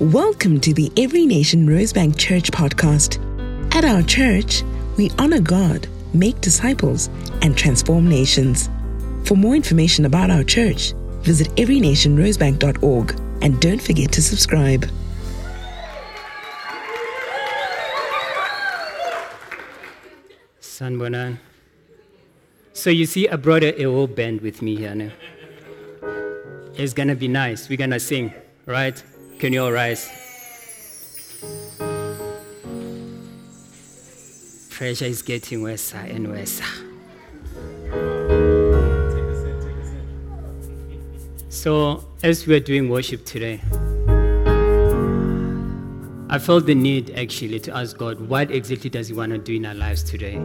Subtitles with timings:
[0.00, 3.20] Welcome to the Every Nation Rosebank Church podcast.
[3.76, 4.64] At our church,
[4.96, 7.06] we honor God, make disciples,
[7.42, 8.68] and transform nations.
[9.22, 14.84] For more information about our church, visit everynationrosebank.org and don't forget to subscribe.
[20.60, 21.38] Sanbonan.
[22.72, 25.12] So you see, I brought a, a whole band with me here now.
[26.74, 27.68] It's gonna be nice.
[27.68, 28.34] We're gonna sing,
[28.66, 29.00] right?
[29.44, 30.08] Can you all rise?
[34.70, 36.62] Pressure is getting worse and worse.
[41.50, 43.60] So, as we are doing worship today,
[46.30, 49.56] I felt the need actually to ask God, what exactly does He want to do
[49.56, 50.36] in our lives today?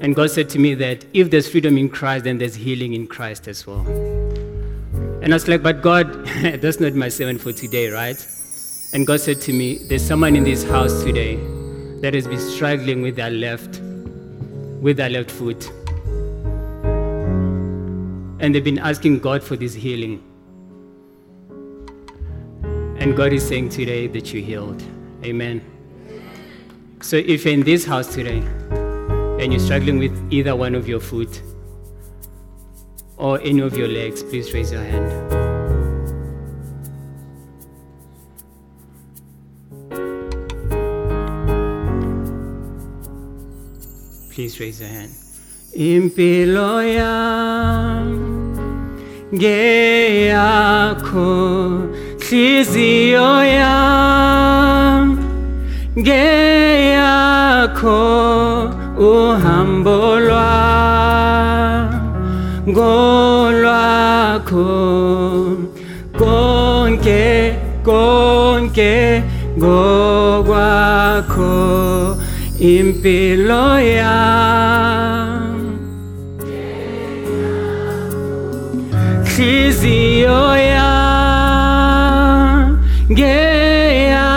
[0.00, 3.08] And God said to me that if there's freedom in Christ, then there's healing in
[3.08, 3.84] Christ as well.
[5.26, 6.24] And I was like, but God,
[6.60, 8.16] that's not my sermon for today, right?
[8.92, 11.34] And God said to me, there's someone in this house today
[12.00, 13.80] that has been struggling with their left,
[14.80, 15.68] with their left foot.
[18.38, 20.22] And they've been asking God for this healing.
[23.00, 24.80] And God is saying today that you're healed.
[25.24, 25.60] Amen.
[27.00, 28.38] So if you're in this house today
[29.40, 31.42] and you're struggling with either one of your foot
[33.16, 35.10] or any of your legs, please raise your hand.
[44.32, 45.10] Please raise your hand.
[45.74, 46.82] Impilo
[49.34, 51.26] ngeyakho
[52.20, 55.18] hliziyo yam
[55.98, 57.98] ngeyakho
[58.98, 60.20] uhambo
[62.68, 64.66] ngolwakho
[66.18, 67.24] konke
[67.86, 69.22] konke
[69.58, 71.54] ngokwakho
[72.58, 75.46] impilo yam
[79.30, 80.42] hliziyo
[80.74, 82.60] yam
[83.12, 84.36] ngeyakho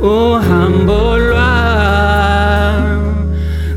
[0.00, 2.82] uhambo lwam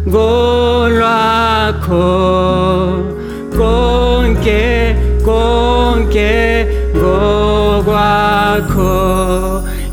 [0.07, 2.05] ngolwakho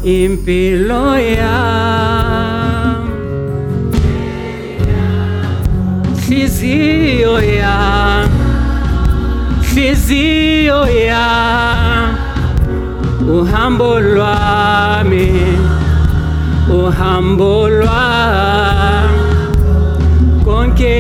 [0.05, 3.09] impilo yam
[6.27, 8.29] hliziyo yam
[9.69, 12.17] hliziyo yam
[13.29, 15.29] uhambo lwami.
[16.69, 19.11] Uhambo lwam
[20.45, 20.97] konke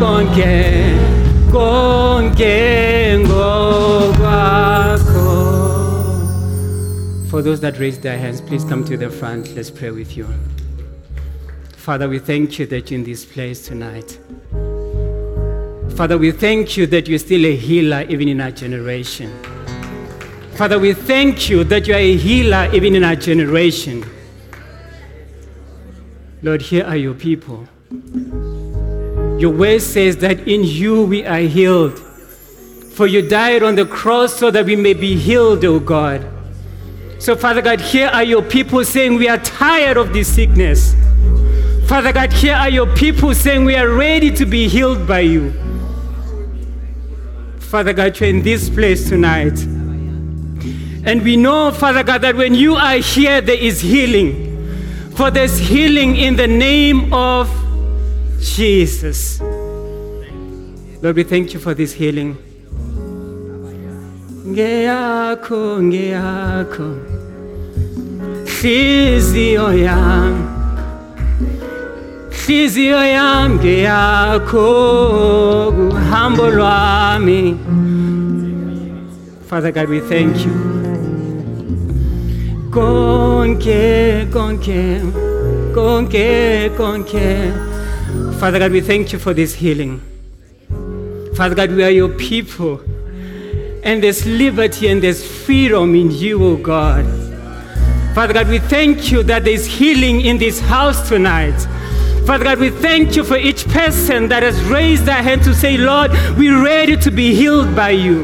[0.00, 0.54] konke
[1.52, 2.93] konke
[7.34, 10.24] for those that raised their hands please come to the front let's pray with you
[11.76, 14.20] father we thank you that you're in this place tonight
[15.96, 19.32] Father, we thank you that you're still a healer even in our generation.
[20.56, 24.04] Father, we thank you that you are a healer even in our generation.
[26.42, 27.68] Lord, here are your people.
[29.38, 31.96] Your word says that in you we are healed.
[31.96, 36.28] For you died on the cross so that we may be healed, O God.
[37.24, 40.94] So, Father God, here are your people saying we are tired of this sickness.
[41.86, 45.50] Father God, here are your people saying we are ready to be healed by you.
[47.60, 49.58] Father God, you're in this place tonight.
[51.06, 55.10] And we know, Father God, that when you are here, there is healing.
[55.12, 57.48] For there's healing in the name of
[58.38, 59.40] Jesus.
[61.00, 62.36] Lord, we thank you for this healing.
[64.44, 67.13] Ngeyakho, ngeyakho,
[68.64, 70.34] hliziyo yam,
[72.30, 74.68] hliziyo yam ngeyakho,
[75.68, 77.56] uhambo lwami.
[79.46, 80.52] Father God, we thank you.
[82.70, 85.00] Konke, konke,
[85.74, 87.52] konke, konke.
[88.40, 90.00] Father God, we thank you for this healing.
[91.34, 92.80] Father God, we are your people.
[93.82, 97.23] And there's liberty and there's freedom in you, oh God.
[98.14, 101.58] Father God, we thank you that there's healing in this house tonight.
[102.24, 105.76] Father God, we thank you for each person that has raised their hand to say,
[105.76, 108.22] Lord, we're ready to be healed by you.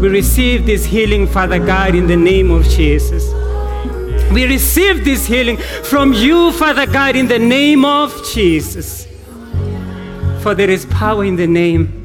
[0.00, 3.32] We receive this healing, Father God, in the name of Jesus.
[4.32, 9.06] We receive this healing from you, Father God, in the name of Jesus.
[10.42, 12.01] For there is power in the name.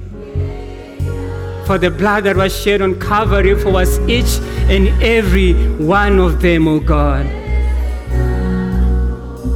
[1.67, 4.39] For the blood that was shed on Calvary for us each
[4.71, 7.25] and every one of them, oh God.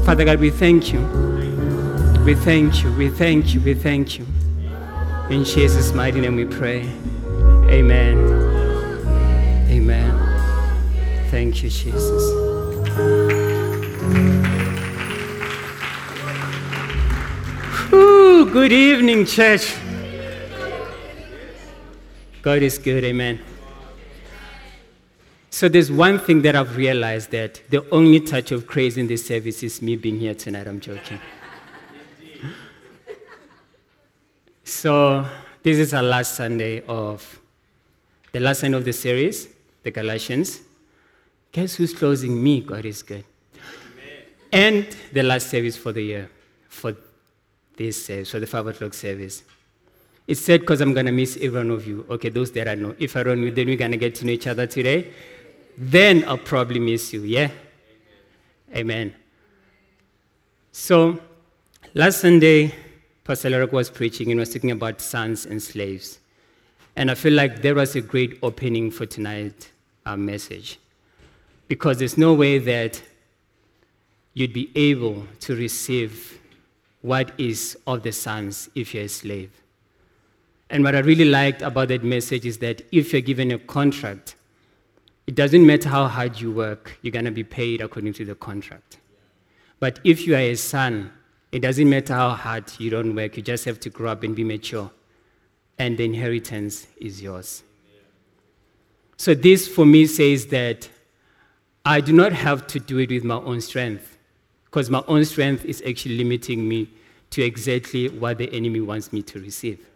[0.05, 0.99] Father God, we thank you.
[2.25, 4.25] We thank you, we thank you, we thank you.
[5.29, 6.81] In Jesus' mighty name we pray.
[7.69, 8.17] Amen.
[9.69, 10.11] Amen.
[11.29, 12.23] Thank you, Jesus.
[17.93, 19.73] Ooh, good evening, church.
[22.41, 23.39] God is good, amen.
[25.51, 29.25] So there's one thing that I've realized that the only touch of craze in this
[29.25, 30.67] service is me being here tonight.
[30.67, 31.19] I'm joking.
[34.63, 35.25] so
[35.61, 37.39] this is our last Sunday of
[38.31, 39.47] the last Sunday of the series,
[39.83, 40.61] the Galatians.
[41.51, 42.61] Guess who's closing me?
[42.61, 43.25] God is good.
[43.53, 44.23] Amen.
[44.51, 46.29] And the last service for the year,
[46.69, 46.95] for
[47.77, 49.43] this service, for the five o'clock service.
[50.31, 52.05] It's said because I'm going to miss every one of you.
[52.09, 52.95] Okay, those that I know.
[52.97, 55.11] If I don't then we're going to get to know each other today.
[55.77, 57.23] Then I'll probably miss you.
[57.23, 57.51] Yeah?
[58.73, 59.13] Amen.
[60.71, 61.19] So,
[61.93, 62.73] last Sunday,
[63.25, 66.19] Pastor Larek was preaching and was talking about sons and slaves.
[66.95, 69.67] And I feel like there was a great opening for tonight's
[70.15, 70.79] message.
[71.67, 73.01] Because there's no way that
[74.33, 76.39] you'd be able to receive
[77.01, 79.51] what is of the sons if you're a slave.
[80.71, 84.35] And what I really liked about that message is that if you're given a contract,
[85.27, 88.35] it doesn't matter how hard you work, you're going to be paid according to the
[88.35, 88.97] contract.
[89.81, 91.12] But if you are a son,
[91.51, 94.33] it doesn't matter how hard you don't work, you just have to grow up and
[94.33, 94.89] be mature.
[95.77, 97.63] And the inheritance is yours.
[99.17, 100.89] So, this for me says that
[101.83, 104.17] I do not have to do it with my own strength,
[104.65, 106.89] because my own strength is actually limiting me
[107.31, 109.90] to exactly what the enemy wants me to receive.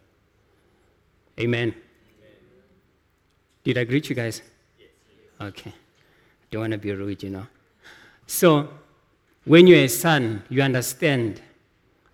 [1.40, 1.70] Amen.
[1.70, 1.76] Amen.
[3.64, 4.42] Did I greet you guys?
[4.80, 4.90] Yes.
[5.42, 5.74] Okay.
[6.52, 7.48] Don't want to be rude, you know.
[8.28, 8.70] So,
[9.44, 11.42] when you're a son, you understand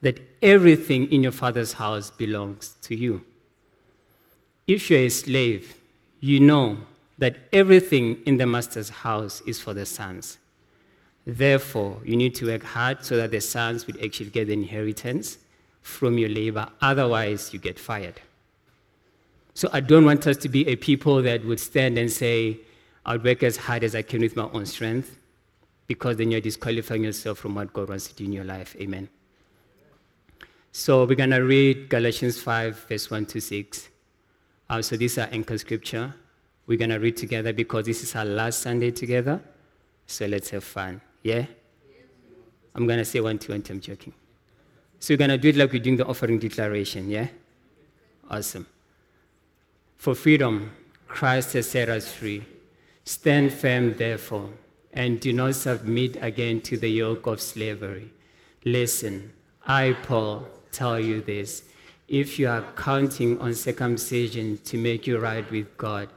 [0.01, 3.23] that everything in your father's house belongs to you.
[4.68, 5.75] If you're a slave,
[6.19, 6.77] you know
[7.18, 10.39] that everything in the master's house is for the sons.
[11.25, 15.38] Therefore, you need to work hard so that the sons will actually get the inheritance
[15.81, 16.68] from your labor.
[16.81, 18.19] Otherwise, you get fired.
[19.62, 22.62] So I don't want us to be a people that would stand and say,
[23.06, 25.19] I'll work as hard as I can with my own strength,
[25.86, 28.75] because then you're disqualifying yourself from what God wants to do in your life.
[28.80, 29.08] Amen.
[30.72, 33.90] So we're going to read Galatians 5, verse 1 to 6.
[34.68, 36.12] Um, so these are anchor scripture.
[36.66, 39.40] We're going to read together because this is our last Sunday together.
[40.07, 41.02] So let's have fun.
[41.22, 41.46] Yeah?
[42.74, 44.14] I'm going to say one, two, and I'm joking.
[44.98, 47.12] So we're going to do it like we're doing the offering declaration.
[47.12, 47.28] Yeah?
[48.28, 48.66] Awesome.
[50.01, 50.71] For freedom,
[51.07, 52.44] Christ has set us free.
[53.03, 54.50] Stand firm, therefore,
[54.92, 58.12] and do not submit again to the yoke of slavery.
[58.65, 59.31] Listen,
[59.68, 61.65] I, Paul, tell you this.
[62.07, 66.09] If you are counting on circumcision to make you right with God,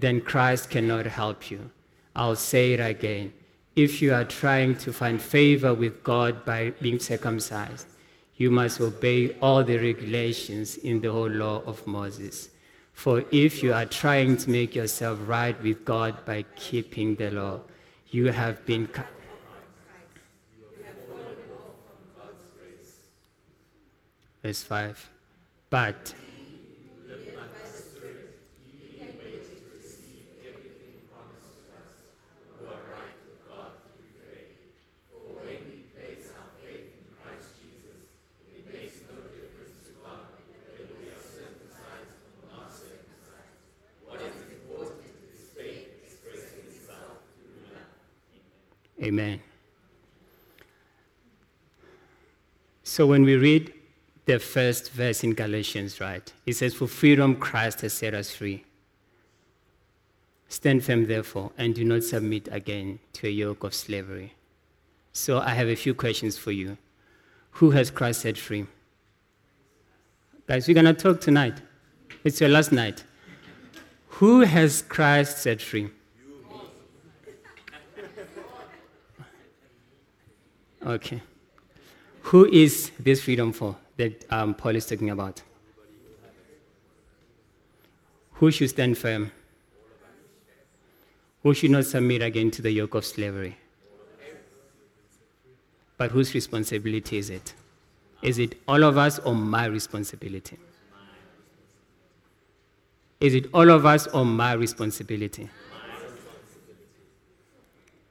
[0.00, 1.70] then Christ cannot help you.
[2.16, 3.32] I'll say it again.
[3.76, 7.86] If you are trying to find favor with God by being circumcised,
[8.36, 12.48] you must obey all the regulations in the whole law of Moses.
[12.98, 17.60] For if you are trying to make yourself right with God by keeping the law,
[18.10, 18.88] you have been.
[18.88, 19.06] Cut.
[24.42, 25.10] Verse 5.
[25.70, 26.12] But
[49.02, 49.40] Amen.
[52.82, 53.72] So when we read
[54.24, 58.64] the first verse in Galatians, right, it says, For freedom Christ has set us free.
[60.48, 64.32] Stand firm, therefore, and do not submit again to a yoke of slavery.
[65.12, 66.78] So I have a few questions for you.
[67.52, 68.66] Who has Christ set free?
[70.46, 71.60] Guys, we're going to talk tonight.
[72.24, 73.04] It's your last night.
[74.08, 75.90] Who has Christ set free?
[80.88, 81.20] Okay.
[82.22, 85.42] Who is this freedom for that um, Paul is talking about?
[88.32, 89.30] Who should stand firm?
[91.42, 93.58] Who should not submit again to the yoke of slavery?
[95.98, 97.54] But whose responsibility is it?
[98.22, 100.56] Is it all of us or my responsibility?
[103.20, 105.50] Is it all of us or my responsibility?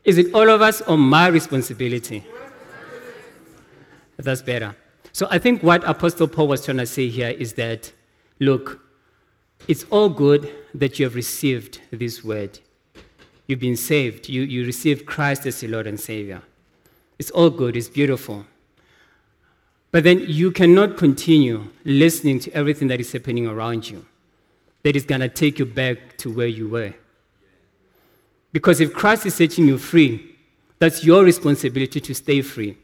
[0.03, 2.23] Is it all of us or my responsibility?
[4.17, 4.75] That's better.
[5.13, 7.91] So I think what Apostle Paul was trying to say here is that,
[8.39, 8.81] look,
[9.67, 12.59] it's all good that you have received this word.
[13.47, 14.29] You've been saved.
[14.29, 16.41] You, you received Christ as your Lord and Savior.
[17.17, 17.75] It's all good.
[17.75, 18.45] It's beautiful.
[19.91, 24.05] But then you cannot continue listening to everything that is happening around you
[24.83, 26.93] that is going to take you back to where you were.
[28.51, 30.35] Because if Christ is setting you free,
[30.79, 32.77] that's your responsibility to stay free.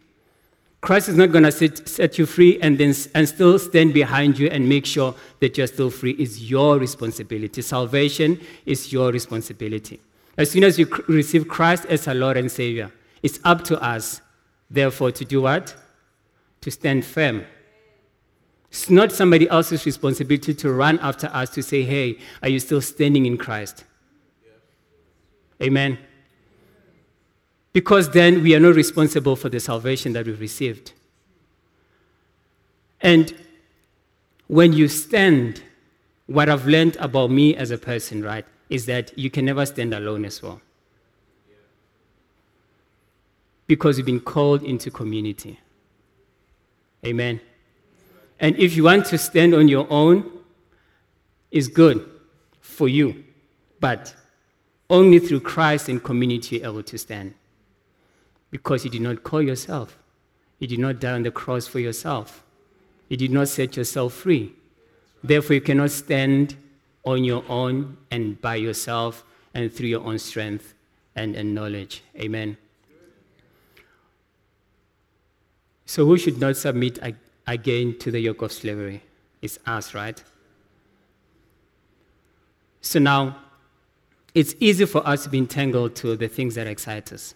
[0.84, 4.38] Christ is not going to set, set you free and then and still stand behind
[4.38, 6.12] you and make sure that you're still free.
[6.12, 7.62] It's your responsibility.
[7.62, 10.02] Salvation is your responsibility.
[10.38, 14.20] As soon as you receive Christ as our Lord and Savior, it's up to us,
[14.70, 15.74] therefore, to do what?
[16.60, 17.46] To stand firm.
[18.70, 22.82] It's not somebody else's responsibility to run after us to say, hey, are you still
[22.82, 23.86] standing in Christ?
[25.62, 25.98] Amen.
[27.74, 30.94] Because then we are not responsible for the salvation that we've received.
[33.02, 33.36] And
[34.48, 35.62] when you stand,
[36.28, 39.94] what I've learned about me as a person, right, is that you can never stand
[39.94, 40.62] alone as well.
[43.66, 45.60] Because you've been called into community.
[47.06, 47.42] Amen.
[48.40, 50.30] And if you want to stand on your own,
[51.52, 52.08] it's good
[52.62, 53.24] for you.
[53.80, 54.14] But
[54.90, 57.34] only through Christ and community you're able to stand.
[58.54, 59.98] Because you did not call yourself.
[60.60, 62.44] You did not die on the cross for yourself.
[63.10, 64.54] You did not set yourself free.
[65.24, 66.56] Therefore, you cannot stand
[67.04, 69.24] on your own and by yourself
[69.56, 70.76] and through your own strength
[71.16, 72.04] and, and knowledge.
[72.16, 72.56] Amen.
[75.88, 77.00] So, who should not submit
[77.48, 79.02] again to the yoke of slavery?
[79.42, 80.24] It's us, right?
[82.82, 83.36] So now,
[84.36, 87.34] it's easy for us to be entangled to the things that excite us.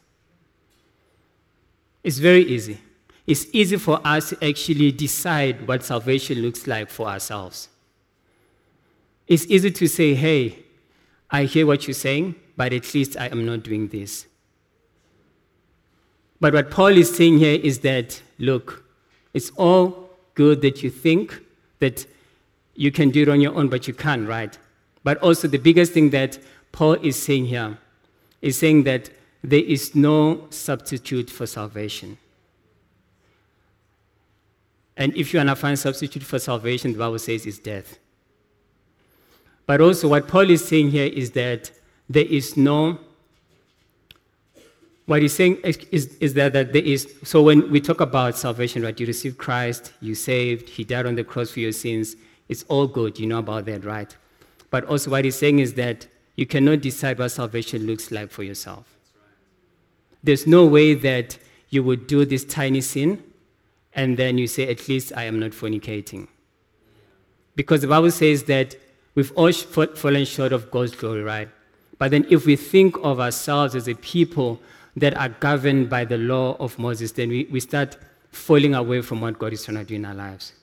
[2.07, 2.77] It's very easy.
[3.25, 7.67] It's easy for us to actually decide what salvation looks like for ourselves.
[9.27, 10.63] It's easy to say, hey,
[11.29, 14.25] I hear what you're saying, but at least I am not doing this.
[16.39, 18.85] But what Paul is saying here is that, look,
[19.33, 21.37] it's all good that you think
[21.79, 22.05] that
[22.73, 24.57] you can do it on your own, but you can't, right?
[25.03, 26.39] But also, the biggest thing that
[26.71, 27.77] Paul is saying here
[28.41, 29.09] is saying that
[29.47, 32.17] there is no substitute for salvation.
[34.97, 37.97] And if you want to find substitute for salvation, the Bible says is death.
[39.65, 41.71] But also, what Paul is saying here is that
[42.09, 42.99] there is no.
[45.05, 45.77] What he's saying is,
[46.19, 47.13] is that, that there is.
[47.23, 51.15] So, when we talk about salvation, right, you receive Christ, you saved, He died on
[51.15, 52.17] the cross for your sins.
[52.49, 53.17] It's all good.
[53.17, 54.13] You know about that, right?
[54.71, 58.43] But also, what he's saying is that you cannot decide what salvation looks like for
[58.43, 58.96] yourself.
[60.23, 61.37] There's no way that
[61.69, 63.23] you would do this tiny sin
[63.93, 66.27] and then you say, At least I am not fornicating.
[67.55, 68.75] Because the Bible says that
[69.17, 71.49] We've all fallen short of God's glory, right?
[71.97, 74.61] But then if we think of ourselves as a people
[74.95, 77.97] that are governed by the law of Moses, then we, we start
[78.29, 80.53] falling away from what God is trying to do in our lives.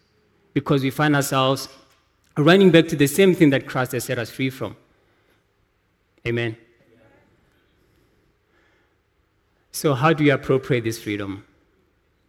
[0.52, 1.68] Because we find ourselves
[2.36, 4.76] running back to the same thing that Christ has set us free from.
[6.24, 6.56] Amen.
[9.74, 11.44] So how do you appropriate this freedom?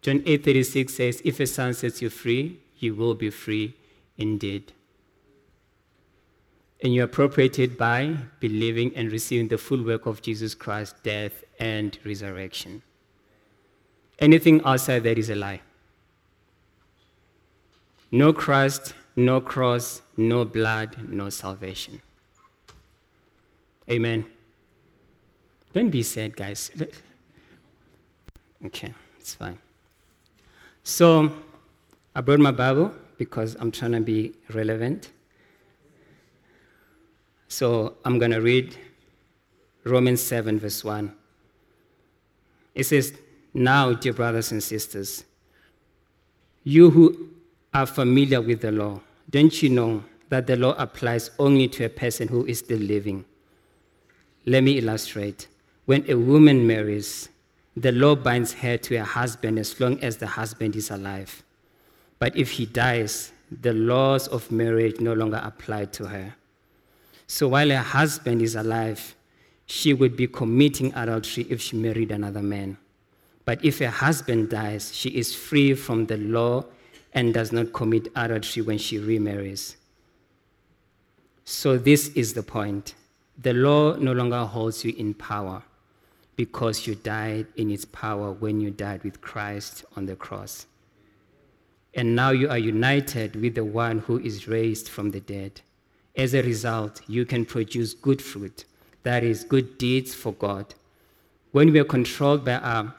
[0.02, 3.74] John 8:36 says, "If a son sets you free, you will be free
[4.18, 4.72] indeed."
[6.82, 11.42] and you appropriate it by believing and receiving the full work of Jesus Christ's death
[11.58, 12.82] and resurrection.
[14.18, 15.62] Anything outside that is a lie.
[18.10, 22.02] No Christ, no cross, no blood, no salvation.
[23.90, 24.26] Amen.
[25.72, 26.70] Don't be sad, guys.
[28.64, 29.58] Okay, it's fine.
[30.82, 31.32] So,
[32.14, 35.10] I brought my Bible because I'm trying to be relevant.
[37.48, 38.76] So I'm going to read
[39.84, 41.14] Romans 7, verse 1.
[42.74, 43.12] It says,
[43.54, 45.24] Now, dear brothers and sisters,
[46.64, 47.30] you who
[47.72, 51.88] are familiar with the law, don't you know that the law applies only to a
[51.88, 53.24] person who is still living?
[54.44, 55.48] Let me illustrate.
[55.84, 57.28] When a woman marries,
[57.76, 61.42] the law binds her to her husband as long as the husband is alive.
[62.18, 66.34] But if he dies, the laws of marriage no longer apply to her.
[67.26, 69.14] So while her husband is alive,
[69.66, 72.78] she would be committing adultery if she married another man.
[73.44, 76.64] But if her husband dies, she is free from the law
[77.12, 79.76] and does not commit adultery when she remarries.
[81.44, 82.94] So, this is the point.
[83.38, 85.62] The law no longer holds you in power
[86.36, 90.66] because you died in its power when you died with Christ on the cross.
[91.94, 95.62] And now you are united with the one who is raised from the dead.
[96.14, 98.66] As a result, you can produce good fruit,
[99.02, 100.74] that is, good deeds for God.
[101.52, 102.94] When we are controlled by our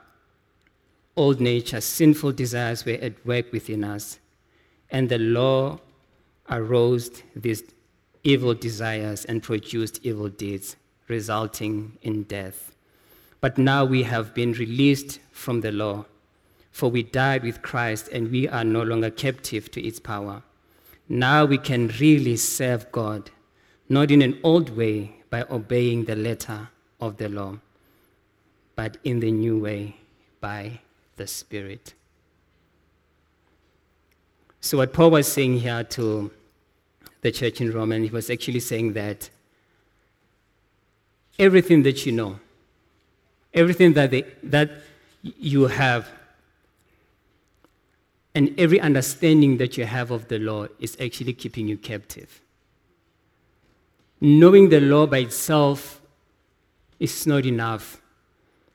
[1.16, 4.20] old nature, sinful desires were at work within us,
[4.90, 5.80] and the law
[6.50, 7.64] arose these
[8.24, 10.76] evil desires and produced evil deeds,
[11.08, 12.72] resulting in death.
[13.40, 16.06] But now we have been released from the law,
[16.72, 20.44] for we died with Christ and we are no longer captive to its power.
[21.10, 23.32] Now we can really serve God,
[23.88, 27.60] not in an old way by obeying the letter of the law,
[28.76, 29.98] but in the new way
[30.42, 30.80] by
[31.16, 31.94] the Spirit.
[34.60, 36.32] So, what Paul was saying here to
[37.22, 39.30] the church in Rome, and he was actually saying that
[41.40, 42.40] everything that you know,
[43.54, 44.72] everything that, they, that
[45.24, 46.08] you have,
[48.36, 52.42] and every understanding that you have of the law is actually keeping you captive.
[54.22, 56.02] Knowing the law by itself
[57.00, 58.02] is not enough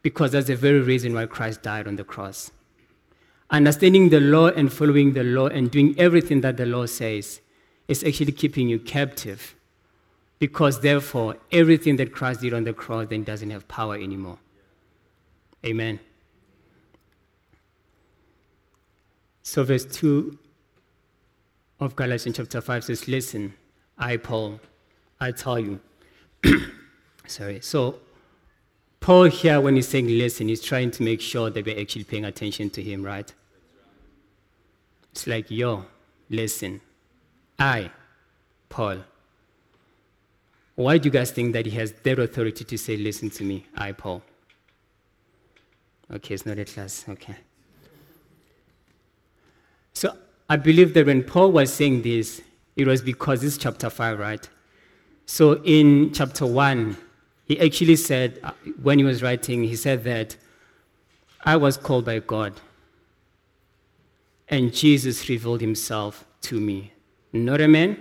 [0.02, 2.50] because that's the very reason why Christ died on the cross.
[3.50, 7.40] Understanding the law and following the law and doing everything that the law says
[7.86, 9.54] is actually keeping you captive
[10.38, 14.38] because therefore everything that Christ did on the cross then doesn't have power anymore.
[15.64, 16.00] Amen.
[19.42, 20.38] So, verse 2
[21.80, 23.54] of Galatians chapter 5 says, Listen,
[23.98, 24.60] I, Paul,
[25.20, 25.80] I tell you.
[27.26, 27.60] Sorry.
[27.60, 28.00] So,
[29.00, 32.24] Paul here, when he's saying listen, he's trying to make sure that we're actually paying
[32.24, 33.32] attention to him, right?
[35.10, 35.84] It's like, yo,
[36.30, 36.80] listen.
[37.58, 37.90] I,
[38.68, 38.98] Paul.
[40.74, 43.66] Why do you guys think that he has that authority to say, listen to me,
[43.76, 44.22] I, Paul?
[46.12, 47.04] Okay, it's not a class.
[47.08, 47.36] Okay.
[49.94, 50.16] So
[50.48, 52.42] I believe that when Paul was saying this,
[52.76, 54.48] it was because it's chapter 5, right?
[55.26, 56.96] So in chapter 1,
[57.44, 60.36] he actually said, uh, when he was writing, he said that
[61.44, 62.54] I was called by God,
[64.48, 66.92] and Jesus revealed himself to me.
[67.32, 67.98] Not a man,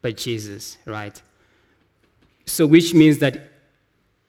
[0.00, 1.20] but Jesus, right?
[2.46, 3.50] So, which means that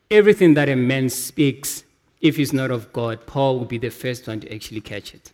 [0.09, 1.83] everything that a man speaks,
[2.21, 5.31] if he's not of God, Paul will be the first one to actually catch it.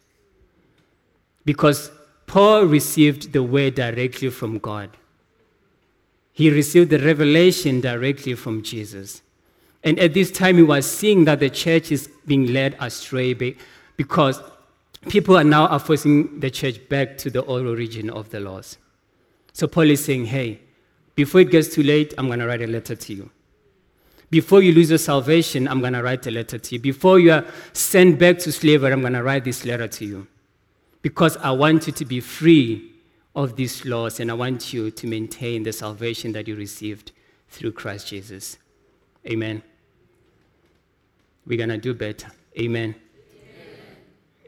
[1.46, 1.92] Because
[2.26, 4.90] Paul received the word directly from God.
[6.32, 9.22] He received the revelation directly from Jesus.
[9.84, 13.34] And at this time, he was seeing that the church is being led astray
[13.96, 14.42] because
[15.10, 18.78] people are now forcing the church back to the old origin of the laws.
[19.52, 20.62] So Paul is saying, hey,
[21.16, 23.30] before it gets too late, I'm going to write a letter to you.
[24.34, 26.82] Before you lose your salvation, I'm going to write a letter to you.
[26.82, 30.28] Before you are sent back to slavery, I'm going to write this letter to you.
[31.04, 32.94] Because I want you to be free
[33.36, 37.12] of these laws, and I want you to maintain the salvation that you received
[37.48, 38.58] through Christ Jesus.
[39.28, 39.62] Amen.
[41.46, 42.32] We're going to do better.
[42.58, 42.96] Amen.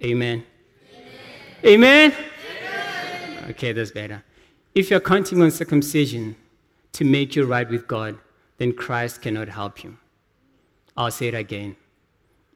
[0.03, 0.43] Amen.
[0.43, 0.43] Amen.
[1.63, 2.11] Amen.
[2.11, 3.49] Amen.
[3.51, 4.23] Okay, that's better.
[4.73, 6.35] If you're counting on circumcision
[6.93, 8.17] to make you right with God,
[8.57, 9.97] then Christ cannot help you.
[10.95, 11.75] I'll say it again.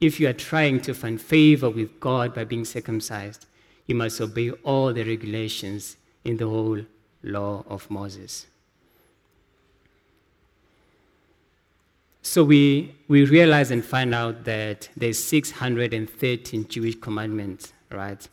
[0.00, 3.46] If you are trying to find favor with God by being circumcised,
[3.86, 6.80] you must obey all the regulations in the whole
[7.22, 8.46] law of Moses.
[12.22, 18.26] So we, we realize and find out that there's 613 Jewish commandments, right?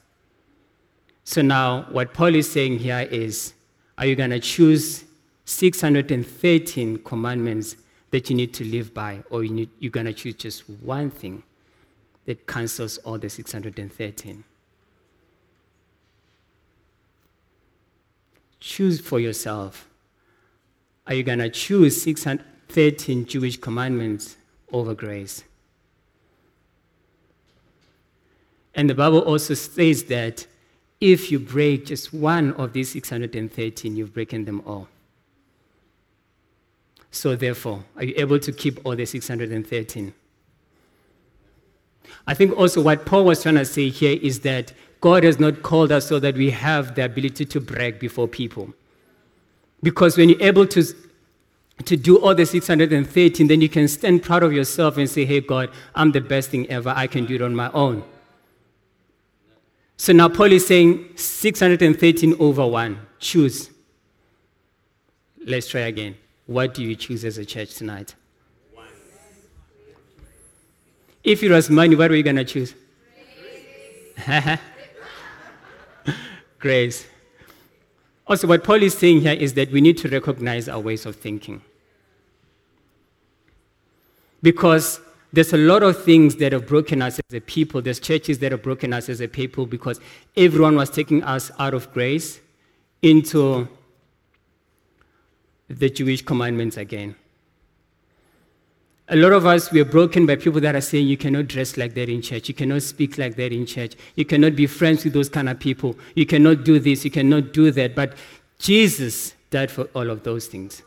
[1.23, 3.53] So now what Paul is saying here is,
[3.97, 5.03] are you going to choose
[5.47, 7.77] 613 commandments
[8.11, 11.09] that you need to live by, or you need, you're going to choose just one
[11.09, 11.41] thing
[12.25, 14.43] that cancels all the 613?
[18.59, 19.87] Choose for yourself.
[21.07, 24.35] Are you going to choose 613 Jewish commandments
[24.73, 25.45] over grace?
[28.75, 30.45] And the Bible also says that
[30.99, 34.89] if you break just one of these 613, you've broken them all.
[37.11, 40.13] So, therefore, are you able to keep all the 613?
[42.25, 45.63] I think also what Paul was trying to say here is that God has not
[45.63, 48.73] called us so that we have the ability to brag before people.
[49.81, 50.83] Because when you're able to,
[51.85, 55.39] to do all the 613, then you can stand proud of yourself and say, hey,
[55.39, 56.93] God, I'm the best thing ever.
[56.95, 58.03] I can do it on my own.
[59.97, 62.99] So now Paul is saying 613 over 1.
[63.19, 63.69] Choose.
[65.45, 66.15] Let's try again.
[66.47, 68.15] What do you choose as a church tonight?
[71.23, 72.73] If it was money, what were you going to choose?
[74.25, 74.59] Grace.
[76.59, 77.07] Grace.
[78.25, 81.17] Also, what Paul is saying here is that we need to recognize our ways of
[81.17, 81.61] thinking.
[84.41, 85.01] Because
[85.33, 87.81] there's a lot of things that have broken us as a people.
[87.81, 89.99] There's churches that have broken us as a people because
[90.37, 92.39] everyone was taking us out of grace
[93.01, 93.67] into
[95.69, 97.15] the Jewish commandments again.
[99.09, 101.77] A lot of us, we are broken by people that are saying you cannot dress
[101.77, 105.05] like that in church, you cannot speak like that in church, you cannot be friends
[105.05, 107.95] with those kind of people, you cannot do this, you cannot do that.
[107.95, 108.17] But
[108.59, 110.81] Jesus died for all of those things.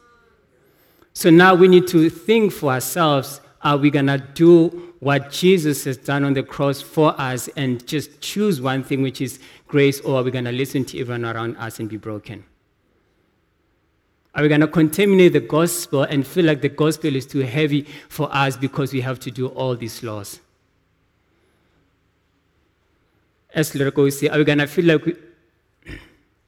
[1.14, 5.84] So now we need to think for ourselves are we going to do what Jesus
[5.84, 10.00] has done on the cross for us and just choose one thing, which is grace,
[10.00, 12.44] or are we going to listen to everyone around us and be broken?
[14.34, 17.82] Are we going to contaminate the gospel and feel like the gospel is too heavy
[18.08, 20.40] for us because we have to do all these laws?
[23.52, 25.16] As Lorco say, are we going to feel like we,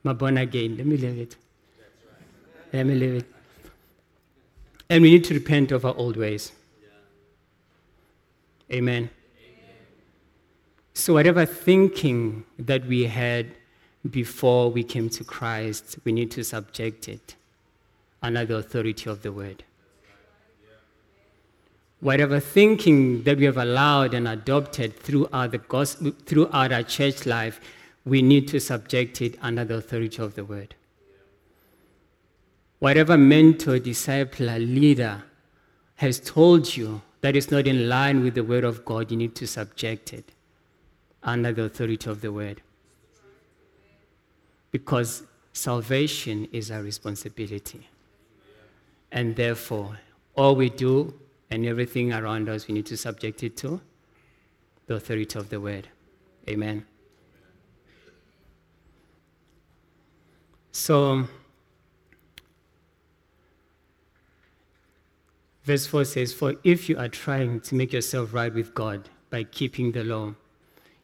[0.04, 0.76] I'm born again?
[0.76, 1.36] Let me leave it.
[2.72, 3.24] Let me leave it.
[4.88, 6.52] And we need to repent of our old ways.
[8.70, 8.94] Amen.
[8.94, 9.10] Amen.
[10.94, 13.46] So, whatever thinking that we had
[14.08, 17.34] before we came to Christ, we need to subject it
[18.22, 19.64] under the authority of the word.
[22.00, 27.60] Whatever thinking that we have allowed and adopted throughout, the gospel, throughout our church life,
[28.04, 30.74] we need to subject it under the authority of the word.
[32.80, 35.22] Whatever mentor, disciple, leader
[35.96, 39.36] has told you that is not in line with the word of God, you need
[39.36, 40.32] to subject it
[41.22, 42.60] under the authority of the word.
[44.72, 47.86] Because salvation is our responsibility.
[49.12, 49.98] And therefore,
[50.34, 51.14] all we do
[51.50, 53.80] and everything around us, we need to subject it to
[54.86, 55.88] the authority of the word.
[56.48, 56.86] Amen.
[60.72, 61.28] So,
[65.64, 69.44] verse 4 says, For if you are trying to make yourself right with God by
[69.44, 70.34] keeping the law,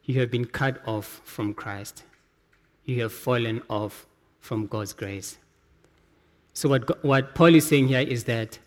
[0.05, 2.05] you have been cut off from Christ.
[2.87, 4.07] You have fallen off
[4.41, 5.37] from God's grace.
[6.59, 8.59] So, what, what Paul is saying here is that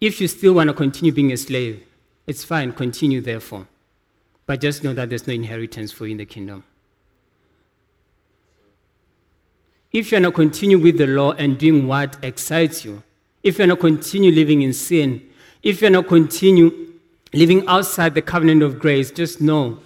[0.00, 1.82] if you still want to continue being a slave,
[2.28, 3.66] it's fine, continue therefore.
[4.46, 6.62] But just know that there's no inheritance for you in the kingdom.
[9.90, 13.02] If you're not continue with the law and doing what excites you,
[13.42, 15.28] if you're not continue living in sin,
[15.64, 16.92] if you're not continue
[17.34, 19.80] living outside the covenant of grace, just know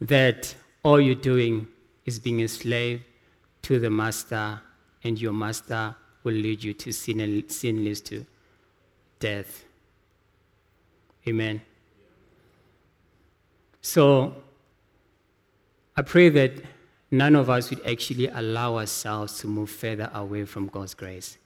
[0.00, 1.68] that all you're doing
[2.06, 3.02] is being a slave
[3.60, 4.62] to the master
[5.04, 8.26] and your master will lead you to sin sin leads to
[9.18, 9.64] death.
[11.28, 11.60] Amen.
[13.80, 14.34] So
[15.96, 16.52] I pray that
[17.10, 21.38] none of us would actually allow ourselves to move further away from God's grace.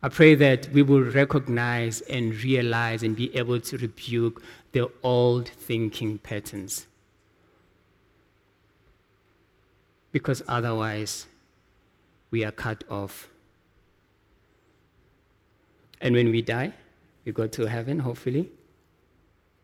[0.00, 5.48] I pray that we will recognize and realize and be able to rebuke the old
[5.48, 6.86] thinking patterns.
[10.12, 11.26] Because otherwise,
[12.30, 13.28] we are cut off.
[16.00, 16.72] And when we die,
[17.24, 18.50] we go to heaven, hopefully,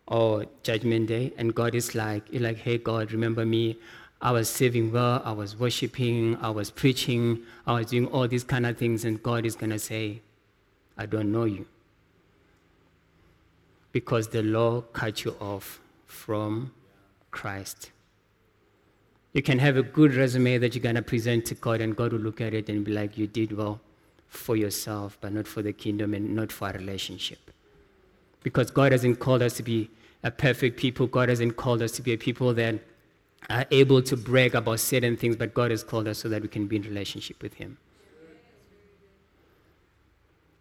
[0.07, 3.79] or judgment day, and God is like, like, hey, God, remember me.
[4.20, 8.44] I was serving well, I was worshiping, I was preaching, I was doing all these
[8.44, 10.22] kind of things, and God is going to say,
[10.96, 11.66] I don't know you.
[13.92, 16.72] Because the law cut you off from
[17.31, 17.90] Christ.
[19.35, 22.12] You can have a good resume that you're going to present to God, and God
[22.12, 23.81] will look at it and be like, You did well
[24.29, 27.51] for yourself, but not for the kingdom and not for a relationship.
[28.42, 29.90] Because God hasn't called us to be
[30.23, 32.77] a perfect people, God hasn't called us to be a people that
[33.51, 36.49] are able to brag about certain things, but God has called us so that we
[36.49, 37.77] can be in relationship with Him.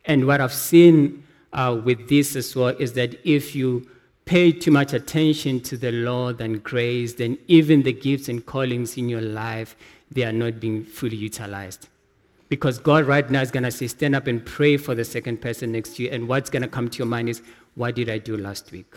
[0.05, 3.88] And what I've seen uh, with this as well is that if you
[4.25, 8.97] pay too much attention to the Lord and grace, then even the gifts and callings
[8.97, 9.75] in your life,
[10.12, 11.89] they are not being fully utilized.
[12.49, 15.41] Because God right now is going to say, stand up and pray for the second
[15.41, 16.09] person next to you.
[16.09, 17.41] And what's going to come to your mind is,
[17.75, 18.93] what did I do last week?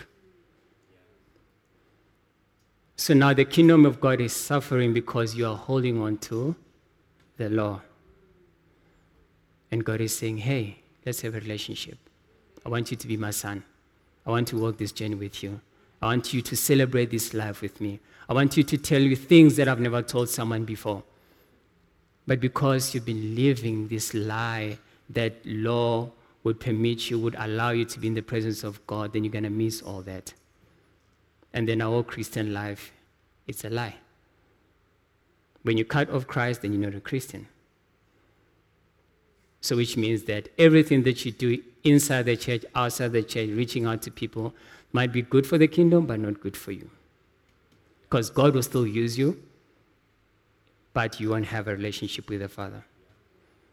[2.97, 6.55] So now the kingdom of God is suffering because you are holding on to
[7.37, 7.83] the law.
[9.71, 11.99] And God is saying, hey, let's have a relationship.
[12.65, 13.65] I want you to be my son.
[14.27, 15.61] I want to walk this journey with you.
[16.03, 18.01] I want you to celebrate this life with me.
[18.29, 21.05] I want you to tell you things that I've never told someone before.
[22.27, 24.79] But because you've been living this lie
[25.11, 26.11] that law
[26.43, 29.33] would permit you, would allow you to be in the presence of God, then you're
[29.33, 30.35] going to miss all that.
[31.53, 32.93] And then our Christian life,
[33.47, 33.95] it's a lie.
[35.63, 37.47] When you cut off Christ, then you're not a Christian.
[39.61, 43.87] So, which means that everything that you do inside the church, outside the church, reaching
[43.87, 44.55] out to people,
[44.93, 46.91] might be good for the kingdom, but not good for you.
[48.03, 49.43] Because God will still use you,
[50.93, 52.85] but you won't have a relationship with the Father.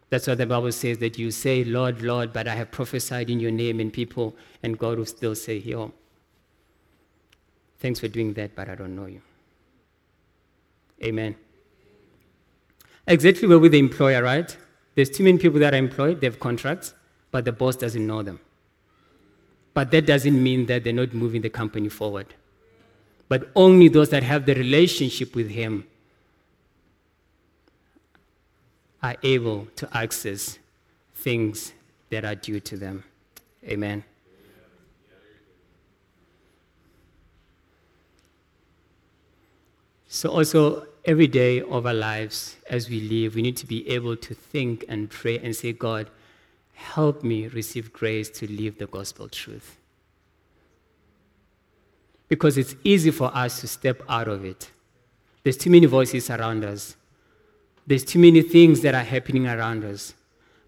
[0.09, 3.39] That's why the Bible says that you say, Lord, Lord, but I have prophesied in
[3.39, 5.91] your name, and people, and God will still say, Yo,
[7.79, 9.21] thanks for doing that, but I don't know you.
[11.03, 11.35] Amen.
[13.07, 14.55] Exactly where with the employer, right?
[14.95, 16.93] There's too many people that are employed, they have contracts,
[17.33, 18.39] but the boss doesn't know them.
[19.73, 22.27] But that doesn't mean that they're not moving the company forward.
[23.27, 25.87] But only those that have the relationship with Him
[29.01, 30.59] are able to access
[31.15, 31.73] things
[32.11, 33.03] that are due to them.
[33.65, 34.03] Amen.
[40.07, 44.15] So, also, every day of our lives as we live, we need to be able
[44.17, 46.11] to think and pray and say, God,
[46.73, 49.77] help me receive grace to live the gospel truth.
[52.27, 54.71] Because it's easy for us to step out of it.
[55.43, 56.95] There's too many voices around us,
[57.85, 60.13] there's too many things that are happening around us.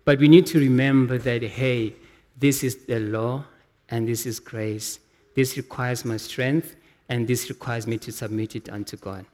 [0.04, 1.96] But we need to remember that, hey,
[2.38, 3.46] this is the law
[3.90, 5.00] and this is grace.
[5.36, 6.76] This requires my strength
[7.10, 9.26] and this requires me to submit it unto God.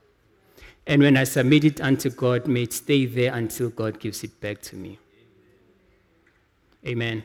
[0.88, 4.40] And when I submit it unto God, may it stay there until God gives it
[4.40, 4.98] back to me.
[6.86, 7.24] Amen.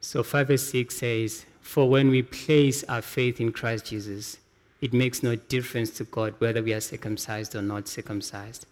[0.00, 4.38] So 5 verse 6 says, For when we place our faith in Christ Jesus,
[4.80, 8.66] it makes no difference to God whether we are circumcised or not circumcised.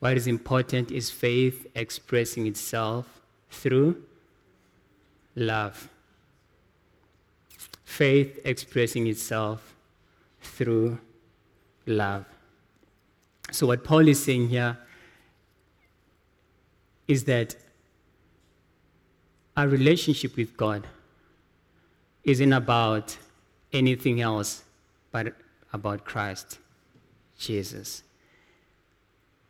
[0.00, 4.02] What is important is faith expressing itself through
[5.36, 5.88] love
[7.94, 9.72] faith expressing itself
[10.40, 10.98] through
[11.86, 12.26] love.
[13.54, 14.76] So, what Paul is saying here
[17.06, 17.54] is that
[19.56, 20.88] our relationship with God
[22.24, 23.16] isn't about
[23.72, 24.64] anything else
[25.12, 25.34] but
[25.72, 26.58] about Christ,
[27.38, 28.02] Jesus.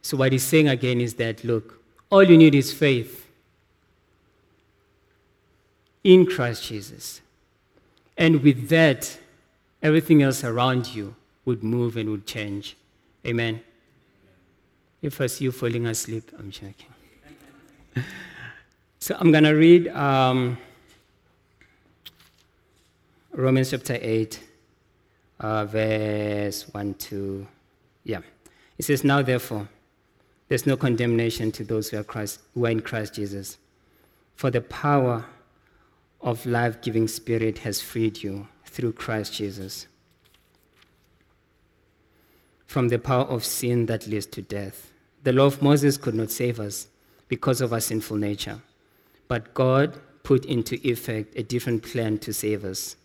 [0.02, 3.26] So, what he's saying again is that look, all you need is faith
[6.02, 7.22] in Christ Jesus.
[8.18, 9.18] And with that,
[9.82, 12.76] everything else around you would move and would change.
[13.26, 13.62] Amen.
[15.04, 16.88] If I see you falling asleep, I'm joking.
[18.98, 20.56] so I'm going to read um,
[23.32, 24.40] Romans chapter 8,
[25.40, 27.46] uh, verse 1 to,
[28.04, 28.20] yeah.
[28.78, 29.68] It says, Now therefore,
[30.48, 33.58] there's no condemnation to those who are, Christ, who are in Christ Jesus.
[34.36, 35.26] For the power
[36.22, 39.86] of life giving spirit has freed you through Christ Jesus
[42.66, 44.93] from the power of sin that leads to death.
[45.24, 46.86] The law of Moses could not save us
[47.28, 48.60] because of our sinful nature,
[49.26, 52.96] but God put into effect a different plan to save us.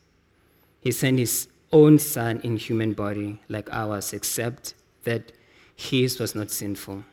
[0.81, 4.73] He sent his own son in human body like ours, except
[5.05, 5.31] that
[5.75, 7.05] his was not sinful.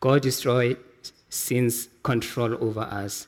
[0.00, 0.78] God destroyed
[1.28, 3.26] sin's control over us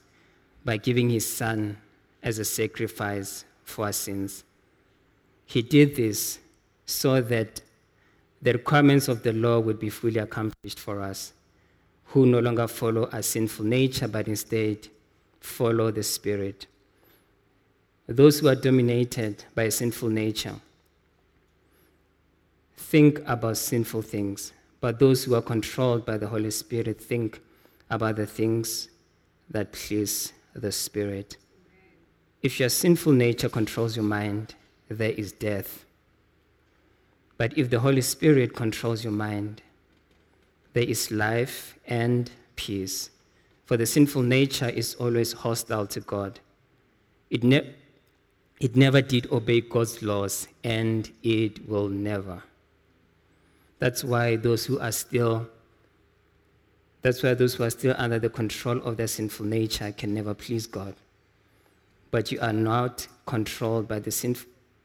[0.64, 1.76] by giving his son
[2.22, 4.42] as a sacrifice for our sins.
[5.44, 6.38] He did this
[6.86, 7.60] so that
[8.40, 11.32] the requirements of the law would be fully accomplished for us,
[12.06, 14.88] who no longer follow our sinful nature, but instead
[15.40, 16.66] follow the Spirit.
[18.06, 20.54] Those who are dominated by a sinful nature
[22.76, 27.40] think about sinful things, but those who are controlled by the Holy Spirit think
[27.90, 28.88] about the things
[29.50, 31.36] that please the Spirit.
[32.42, 34.54] If your sinful nature controls your mind,
[34.88, 35.84] there is death.
[37.38, 39.62] But if the Holy Spirit controls your mind,
[40.74, 43.10] there is life and peace.
[43.64, 46.40] For the sinful nature is always hostile to God.
[47.30, 47.74] It, ne-
[48.60, 52.42] it never did obey God's laws, and it will never.
[53.78, 55.48] That's why those who are still
[57.00, 60.34] that's why those who are still under the control of their sinful nature can never
[60.34, 60.94] please God.
[62.10, 64.36] But you are not controlled by the sin,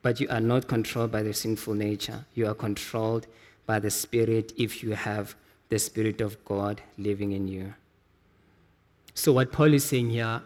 [0.03, 2.25] but you are not controlled by the sinful nature.
[2.35, 3.25] You are controlled
[3.65, 5.35] by the Spirit if you have
[5.69, 7.73] the Spirit of God living in you.
[9.15, 10.41] So what Paul is saying here,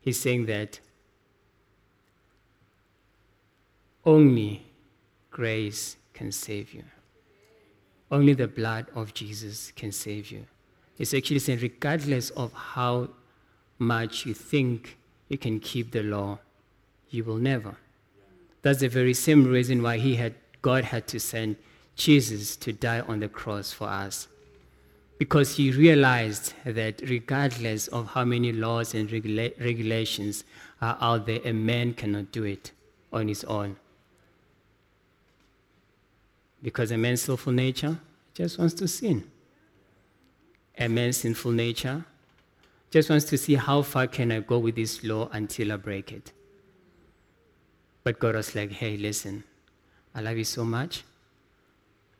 [0.00, 0.78] he's saying that
[4.06, 4.62] only
[5.30, 6.84] grace can save you.
[8.10, 10.46] Only the blood of Jesus can save you.
[10.98, 13.10] It's actually saying, regardless of how
[13.78, 14.96] much you think
[15.28, 16.38] you can keep the law,
[17.10, 17.76] you will never.
[18.62, 21.56] That's the very same reason why he had, God had to send
[21.96, 24.28] Jesus to die on the cross for us.
[25.18, 30.44] Because he realized that regardless of how many laws and regula- regulations
[30.80, 32.70] are out there, a man cannot do it
[33.12, 33.76] on his own.
[36.62, 37.98] Because a man's sinful nature
[38.34, 39.28] just wants to sin.
[40.78, 42.04] A man's sinful nature
[42.90, 46.12] just wants to see how far can I go with this law until I break
[46.12, 46.32] it.
[48.08, 49.44] But God was like, hey, listen,
[50.14, 51.04] I love you so much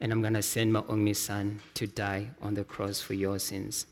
[0.03, 3.39] and I'm going to send my only son to die on the cross for your
[3.39, 3.87] sins.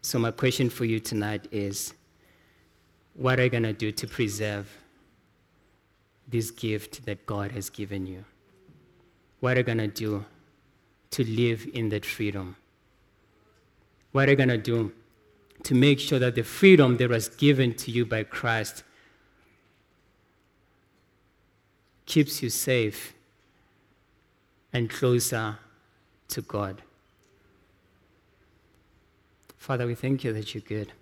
[0.00, 1.94] So, my question for you tonight is
[3.14, 4.68] what are you going to do to preserve
[6.26, 8.24] this gift that God has given you?
[9.38, 10.24] What are you going to do
[11.12, 12.56] to live in that freedom?
[14.10, 14.90] What are you going to do
[15.62, 18.82] to make sure that the freedom that was given to you by Christ
[22.06, 23.14] keeps you safe
[24.72, 25.58] and closer
[26.28, 26.82] to God.
[29.56, 30.92] Father, we thank you that you're good.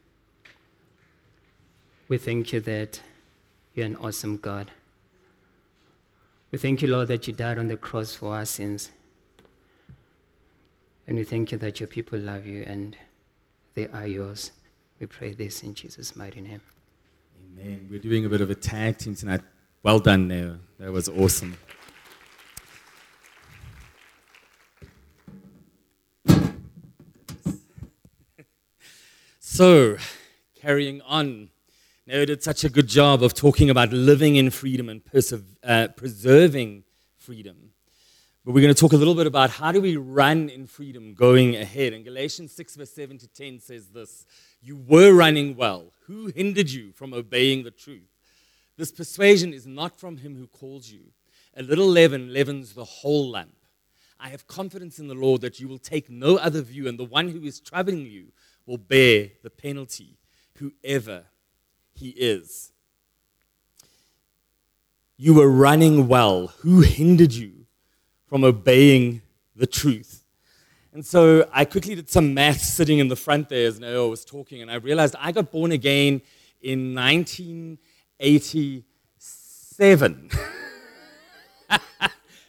[2.08, 3.00] We thank you that
[3.74, 4.70] you're an awesome God.
[6.50, 8.90] We thank you, Lord, that you died on the cross for our sins.
[11.06, 12.96] And we thank you that your people love you and
[13.74, 14.52] they are yours.
[14.98, 16.60] We pray this in Jesus' mighty name.
[17.56, 17.88] Amen.
[17.90, 19.40] We're doing a bit of a tag team tonight.
[19.82, 20.58] Well done, Neo.
[20.78, 21.56] That was awesome.
[29.38, 29.96] So,
[30.54, 31.48] carrying on,
[32.06, 35.00] Neo did such a good job of talking about living in freedom and
[35.64, 36.84] uh, preserving
[37.16, 37.70] freedom.
[38.44, 41.14] But we're going to talk a little bit about how do we run in freedom
[41.14, 41.94] going ahead.
[41.94, 44.26] And Galatians 6, verse 7 to 10 says this
[44.60, 45.92] You were running well.
[46.06, 48.08] Who hindered you from obeying the truth?
[48.80, 51.12] This persuasion is not from him who calls you.
[51.54, 53.54] A little leaven leavens the whole lump.
[54.18, 57.04] I have confidence in the Lord that you will take no other view, and the
[57.04, 58.32] one who is troubling you
[58.64, 60.16] will bear the penalty,
[60.54, 61.24] whoever
[61.92, 62.72] he is.
[65.18, 66.46] You were running well.
[66.60, 67.66] Who hindered you
[68.28, 69.20] from obeying
[69.54, 70.24] the truth?
[70.94, 74.24] And so I quickly did some math sitting in the front there as Noah was
[74.24, 76.22] talking, and I realized I got born again
[76.62, 76.94] in
[78.20, 80.30] 1987.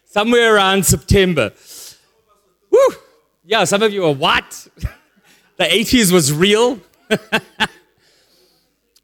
[0.04, 1.52] Somewhere around September.
[2.70, 2.88] Woo!
[3.44, 4.68] Yeah, some of you are what?
[5.56, 6.78] the 80s was real.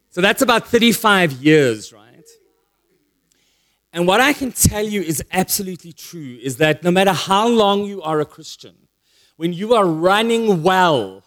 [0.09, 2.05] so that's about 35 years, right?
[3.91, 7.85] And what I can tell you is absolutely true is that no matter how long
[7.85, 8.75] you are a Christian,
[9.37, 11.23] when you are running well,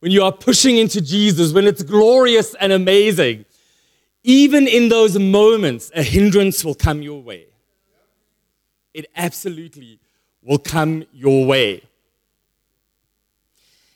[0.00, 3.44] when you are pushing into Jesus, when it's glorious and amazing,
[4.24, 7.46] even in those moments, a hindrance will come your way.
[8.94, 10.00] It absolutely
[10.42, 11.82] will come your way.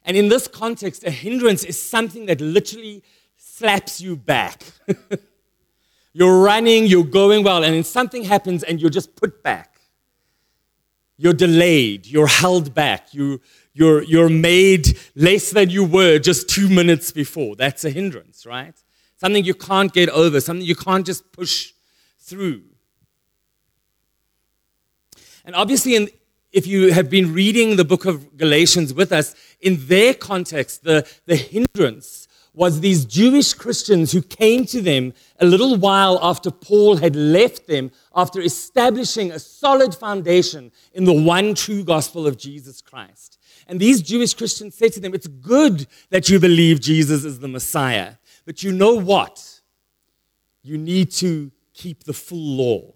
[0.04, 3.02] And in this context, a hindrance is something that literally
[3.36, 4.62] slaps you back.
[6.12, 9.80] you're running, you're going well, and then something happens and you're just put back.
[11.16, 13.40] You're delayed, you're held back, you,
[13.74, 17.54] you're, you're made less than you were just two minutes before.
[17.54, 18.74] That's a hindrance, right?
[19.22, 21.74] Something you can't get over, something you can't just push
[22.18, 22.62] through.
[25.44, 26.08] And obviously, in,
[26.50, 31.08] if you have been reading the book of Galatians with us, in their context, the,
[31.26, 36.96] the hindrance was these Jewish Christians who came to them a little while after Paul
[36.96, 42.80] had left them, after establishing a solid foundation in the one true gospel of Jesus
[42.80, 43.38] Christ.
[43.68, 47.46] And these Jewish Christians said to them, It's good that you believe Jesus is the
[47.46, 49.60] Messiah, but you know what?
[50.62, 52.94] You need to keep the full law,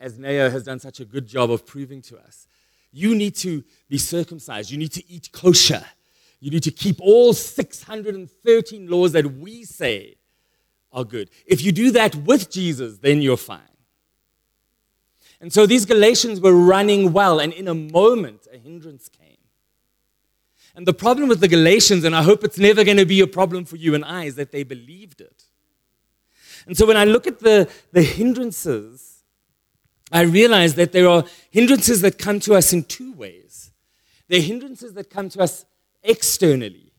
[0.00, 2.46] as Neo has done such a good job of proving to us.
[2.92, 4.70] You need to be circumcised.
[4.70, 5.84] You need to eat kosher.
[6.40, 10.16] You need to keep all 613 laws that we say
[10.92, 11.30] are good.
[11.46, 13.60] If you do that with Jesus, then you're fine.
[15.40, 19.23] And so these Galatians were running well, and in a moment, a hindrance came.
[20.76, 23.26] And the problem with the Galatians, and I hope it's never going to be a
[23.26, 25.44] problem for you and I, is that they believed it.
[26.66, 29.14] And so when I look at the, the hindrances
[30.14, 33.72] I realize that there are hindrances that come to us in two ways.
[34.28, 35.64] There are hindrances that come to us
[36.04, 36.92] externally,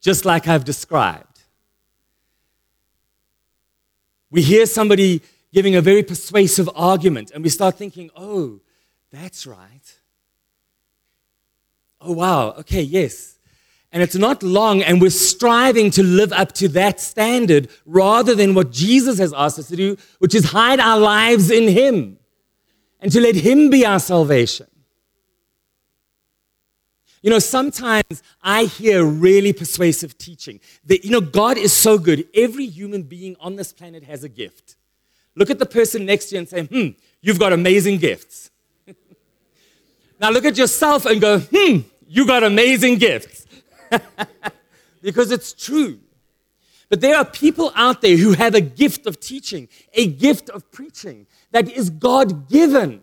[0.00, 1.40] just like I've described.
[4.30, 5.22] We hear somebody
[5.52, 8.60] giving a very persuasive argument, and we start thinking, oh,
[9.10, 9.79] that's right.
[12.00, 13.38] Oh, wow, okay, yes.
[13.92, 18.54] And it's not long, and we're striving to live up to that standard rather than
[18.54, 22.18] what Jesus has asked us to do, which is hide our lives in Him
[23.00, 24.66] and to let Him be our salvation.
[27.22, 32.26] You know, sometimes I hear really persuasive teaching that, you know, God is so good.
[32.34, 34.76] Every human being on this planet has a gift.
[35.36, 36.88] Look at the person next to you and say, hmm,
[37.20, 38.49] you've got amazing gifts.
[40.20, 43.46] Now look at yourself and go, hmm, you got amazing gifts.
[45.02, 45.98] because it's true.
[46.90, 50.70] But there are people out there who have a gift of teaching, a gift of
[50.70, 53.02] preaching that is God given.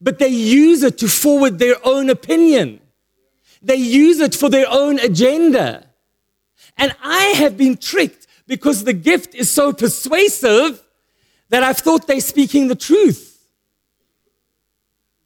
[0.00, 2.80] But they use it to forward their own opinion.
[3.60, 5.86] They use it for their own agenda.
[6.78, 10.82] And I have been tricked because the gift is so persuasive
[11.48, 13.33] that I've thought they're speaking the truth.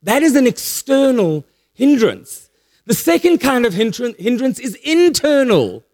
[0.02, 1.44] That is an external
[1.74, 2.50] hindrance.
[2.86, 5.84] The second kind of hindrance is internal.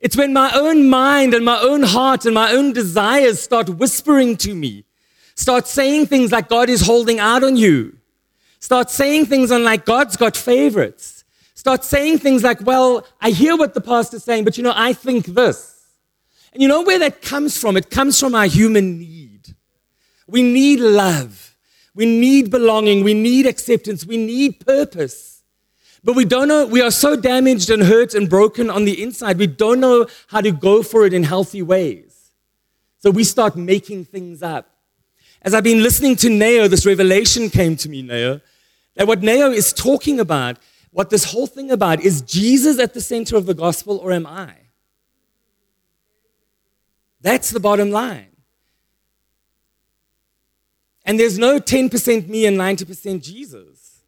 [0.00, 4.36] It's when my own mind and my own heart and my own desires start whispering
[4.38, 4.84] to me,
[5.34, 7.96] start saying things like God is holding out on you,
[8.58, 11.24] start saying things on like God's got favorites,
[11.54, 14.92] start saying things like, well, I hear what the pastor's saying, but you know, I
[14.92, 15.74] think this.
[16.52, 17.76] And you know where that comes from?
[17.76, 19.54] It comes from our human need.
[20.26, 21.45] We need love.
[21.96, 23.02] We need belonging.
[23.02, 24.06] We need acceptance.
[24.06, 25.36] We need purpose.
[26.04, 29.38] But we don't know, we are so damaged and hurt and broken on the inside,
[29.38, 32.30] we don't know how to go for it in healthy ways.
[32.98, 34.70] So we start making things up.
[35.42, 38.40] As I've been listening to Neo, this revelation came to me, Neo,
[38.94, 40.58] that what Neo is talking about,
[40.92, 44.28] what this whole thing about, is Jesus at the center of the gospel or am
[44.28, 44.54] I?
[47.20, 48.35] That's the bottom line.
[51.06, 54.02] And there's no 10% me and 90% Jesus.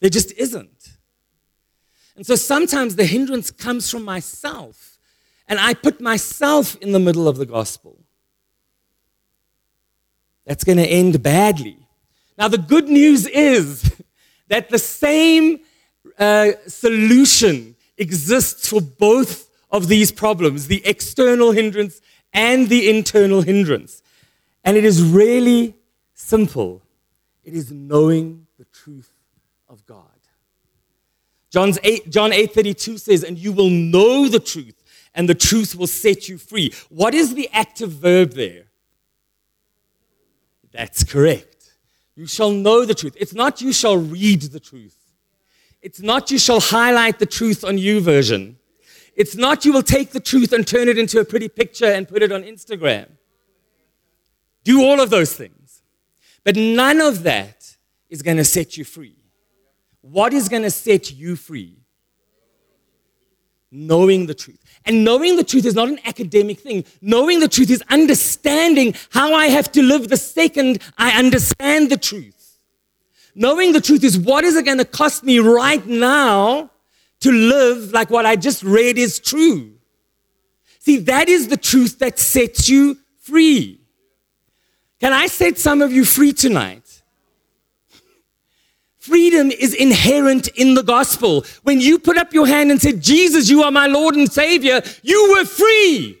[0.00, 0.98] There just isn't.
[2.14, 4.98] And so sometimes the hindrance comes from myself,
[5.48, 7.98] and I put myself in the middle of the gospel.
[10.44, 11.78] That's going to end badly.
[12.36, 13.90] Now, the good news is
[14.48, 15.60] that the same
[16.18, 22.00] uh, solution exists for both of these problems the external hindrance
[22.32, 24.02] and the internal hindrance.
[24.64, 25.74] And it is really
[26.30, 26.80] simple
[27.42, 29.10] it is knowing the truth
[29.68, 30.04] of God.
[31.50, 35.74] John's 8, John 8 32 says, And you will know the truth, and the truth
[35.74, 36.72] will set you free.
[36.88, 38.66] What is the active verb there?
[40.70, 41.72] That's correct.
[42.14, 43.16] You shall know the truth.
[43.18, 44.96] It's not you shall read the truth.
[45.82, 48.54] It's not you shall highlight the truth on YouVersion.
[49.16, 52.06] It's not you will take the truth and turn it into a pretty picture and
[52.06, 53.08] put it on Instagram.
[54.62, 55.59] Do all of those things.
[56.44, 57.76] But none of that
[58.08, 59.16] is going to set you free.
[60.00, 61.76] What is going to set you free?
[63.70, 64.62] Knowing the truth.
[64.84, 66.84] And knowing the truth is not an academic thing.
[67.00, 71.96] Knowing the truth is understanding how I have to live the second I understand the
[71.96, 72.58] truth.
[73.34, 76.70] Knowing the truth is what is it going to cost me right now
[77.20, 79.74] to live like what I just read is true.
[80.80, 83.79] See, that is the truth that sets you free.
[85.00, 87.02] Can I set some of you free tonight?
[88.98, 91.44] Freedom is inherent in the gospel.
[91.62, 94.82] When you put up your hand and said, Jesus, you are my Lord and Savior,
[95.02, 96.20] you were free.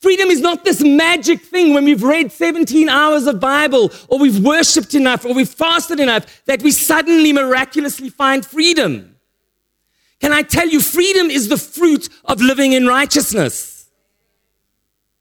[0.00, 4.42] Freedom is not this magic thing when we've read 17 hours of Bible or we've
[4.42, 9.16] worshiped enough or we've fasted enough that we suddenly miraculously find freedom.
[10.18, 13.79] Can I tell you, freedom is the fruit of living in righteousness.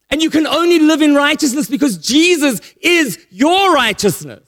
[0.10, 4.44] And you can only live in righteousness because Jesus is your righteousness.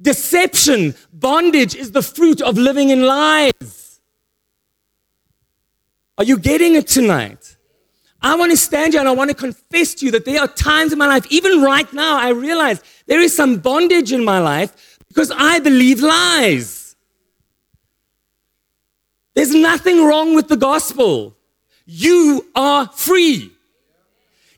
[0.00, 4.00] Deception, bondage is the fruit of living in lies.
[6.18, 7.56] Are you getting it tonight?
[8.20, 10.48] I want to stand here and I want to confess to you that there are
[10.48, 14.38] times in my life, even right now, I realize there is some bondage in my
[14.38, 16.96] life because I believe lies.
[19.34, 21.36] There's nothing wrong with the gospel.
[21.84, 23.52] You are free.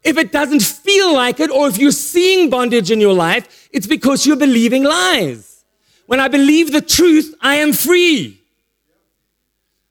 [0.02, 3.86] If it doesn't feel like it, or if you're seeing bondage in your life, it's
[3.86, 5.64] because you're believing lies.
[6.06, 8.40] When I believe the truth, I am free.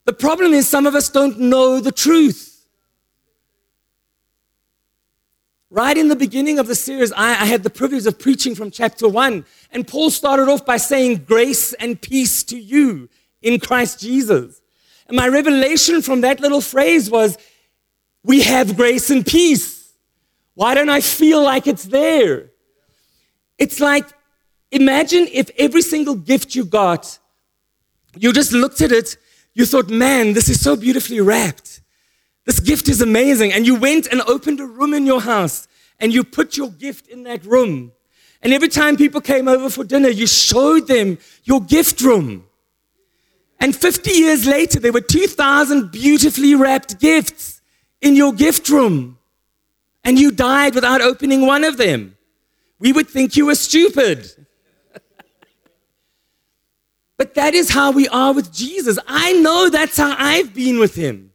[0.05, 2.65] The problem is some of us don't know the truth.
[5.71, 8.69] Right in the beginning of the series, I, I, had the privilege of preaching from
[8.69, 9.43] chapter one.
[9.71, 13.09] And Paul started off by saying, Grace and peace to you
[13.41, 14.61] in Christ Jesus.
[15.13, 17.37] My revelation from that little phrase was,
[18.23, 19.93] we have grace and peace.
[20.55, 22.49] Why don't I feel like it's there?
[23.59, 24.07] It's like,
[24.71, 27.19] imagine if every single gift you got,
[28.17, 29.17] you just looked at it,
[29.53, 31.81] you thought, man, this is so beautifully wrapped.
[32.45, 33.53] This gift is amazing.
[33.53, 35.67] And you went and opened a room in your house
[35.99, 37.91] and you put your gift in that room.
[38.41, 42.47] And every time people came over for dinner, you showed them your gift room.
[43.63, 47.61] And 50 years later, there were 2,000 beautifully wrapped gifts
[48.01, 49.17] in your gift room.
[50.03, 52.17] And you died without opening one of them.
[52.79, 54.29] We would think you were stupid.
[57.17, 58.99] but that is how we are with Jesus.
[59.07, 61.31] I know that's how I've been with him.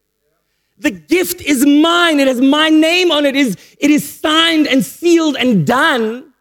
[0.76, 2.20] The gift is mine.
[2.20, 3.36] It has my name on it.
[3.36, 6.34] It is, it is signed and sealed and done,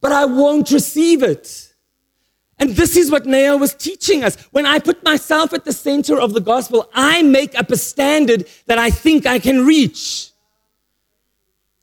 [0.00, 1.65] but I won't receive it.
[2.58, 4.36] And this is what Neo was teaching us.
[4.50, 8.48] When I put myself at the center of the gospel, I make up a standard
[8.66, 10.30] that I think I can reach.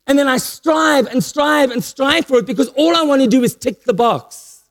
[0.06, 3.28] And then I strive and strive and strive for it because all I want to
[3.28, 4.62] do is tick the box.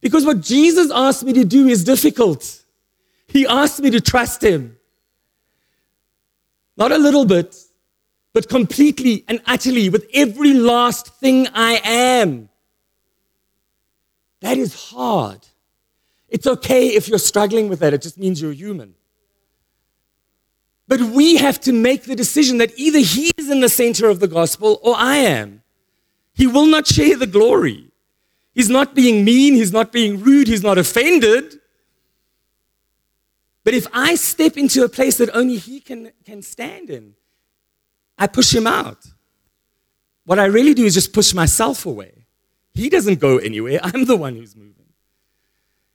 [0.00, 2.64] Because what Jesus asked me to do is difficult.
[3.26, 4.76] He asked me to trust Him.
[6.76, 7.56] Not a little bit,
[8.32, 12.48] but completely and utterly with every last thing I am.
[14.44, 15.38] That is hard.
[16.28, 18.94] It's okay if you're struggling with that, it just means you're human.
[20.86, 24.20] But we have to make the decision that either He is in the center of
[24.20, 25.62] the gospel or I am.
[26.34, 27.90] He will not share the glory.
[28.52, 31.58] He's not being mean, He's not being rude, He's not offended.
[33.64, 37.14] But if I step into a place that only He can, can stand in,
[38.18, 39.06] I push Him out.
[40.26, 42.23] What I really do is just push myself away.
[42.74, 43.80] He doesn't go anywhere.
[43.82, 44.74] I'm the one who's moving.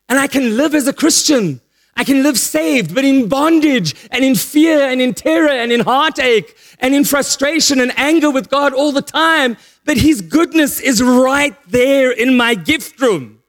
[0.07, 1.61] And I can live as a Christian.
[1.95, 5.82] I can live saved, but in bondage and in fear and in terror and in
[5.82, 9.57] heartache and in frustration and anger with God all the time.
[9.84, 13.43] But His goodness is right there in my gift room.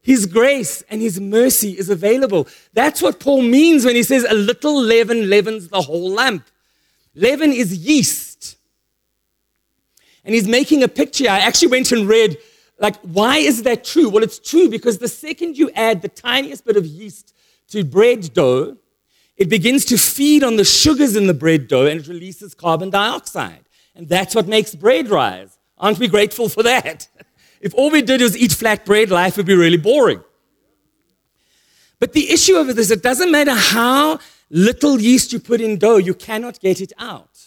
[0.00, 2.48] His grace and His mercy is available.
[2.72, 6.46] That's what Paul means when he says, A little leaven leavens the whole lump.
[7.14, 8.25] Leaven is yeast.
[10.26, 11.30] And he's making a picture.
[11.30, 12.36] I actually went and read,
[12.78, 14.10] like, why is that true?
[14.10, 17.32] Well, it's true because the second you add the tiniest bit of yeast
[17.68, 18.76] to bread dough,
[19.36, 22.90] it begins to feed on the sugars in the bread dough and it releases carbon
[22.90, 23.64] dioxide.
[23.94, 25.56] And that's what makes bread rise.
[25.78, 27.08] Aren't we grateful for that?
[27.60, 30.22] if all we did was eat flat bread, life would be really boring.
[32.00, 34.18] But the issue of it is, it doesn't matter how
[34.50, 37.45] little yeast you put in dough, you cannot get it out.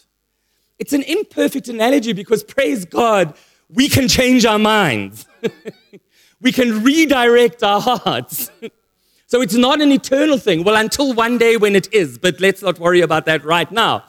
[0.80, 3.36] It's an imperfect analogy because, praise God,
[3.70, 5.28] we can change our minds.
[6.42, 8.50] we can redirect our hearts.
[9.28, 10.64] so it's not an eternal thing.
[10.64, 14.06] Well, until one day when it is, but let's not worry about that right now.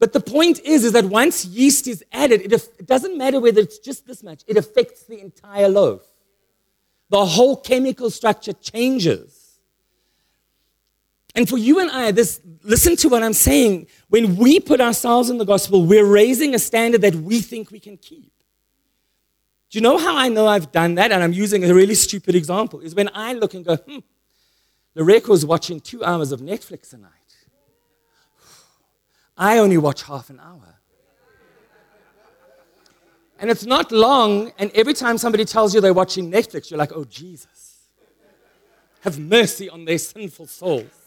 [0.00, 3.60] But the point is, is that once yeast is added, it, it doesn't matter whether
[3.60, 6.02] it's just this much, it affects the entire loaf.
[7.08, 9.41] The whole chemical structure changes.
[11.34, 13.86] And for you and I, this, listen to what I'm saying.
[14.08, 17.80] When we put ourselves in the gospel, we're raising a standard that we think we
[17.80, 18.32] can keep.
[19.70, 21.10] Do you know how I know I've done that?
[21.10, 22.80] And I'm using a really stupid example.
[22.80, 23.98] Is when I look and go, hmm,
[24.94, 27.10] Loreko's watching two hours of Netflix a night.
[29.38, 30.72] I only watch half an hour.
[33.38, 36.92] And it's not long, and every time somebody tells you they're watching Netflix, you're like,
[36.94, 37.88] oh, Jesus,
[39.00, 41.01] have mercy on their sinful souls.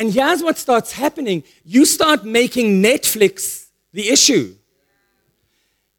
[0.00, 4.54] And here's what starts happening you start making Netflix the issue.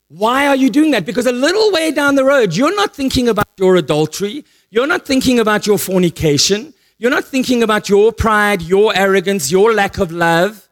[0.07, 1.05] Why are you doing that?
[1.05, 5.05] Because a little way down the road, you're not thinking about your adultery, you're not
[5.05, 10.11] thinking about your fornication, you're not thinking about your pride, your arrogance, your lack of
[10.11, 10.67] love.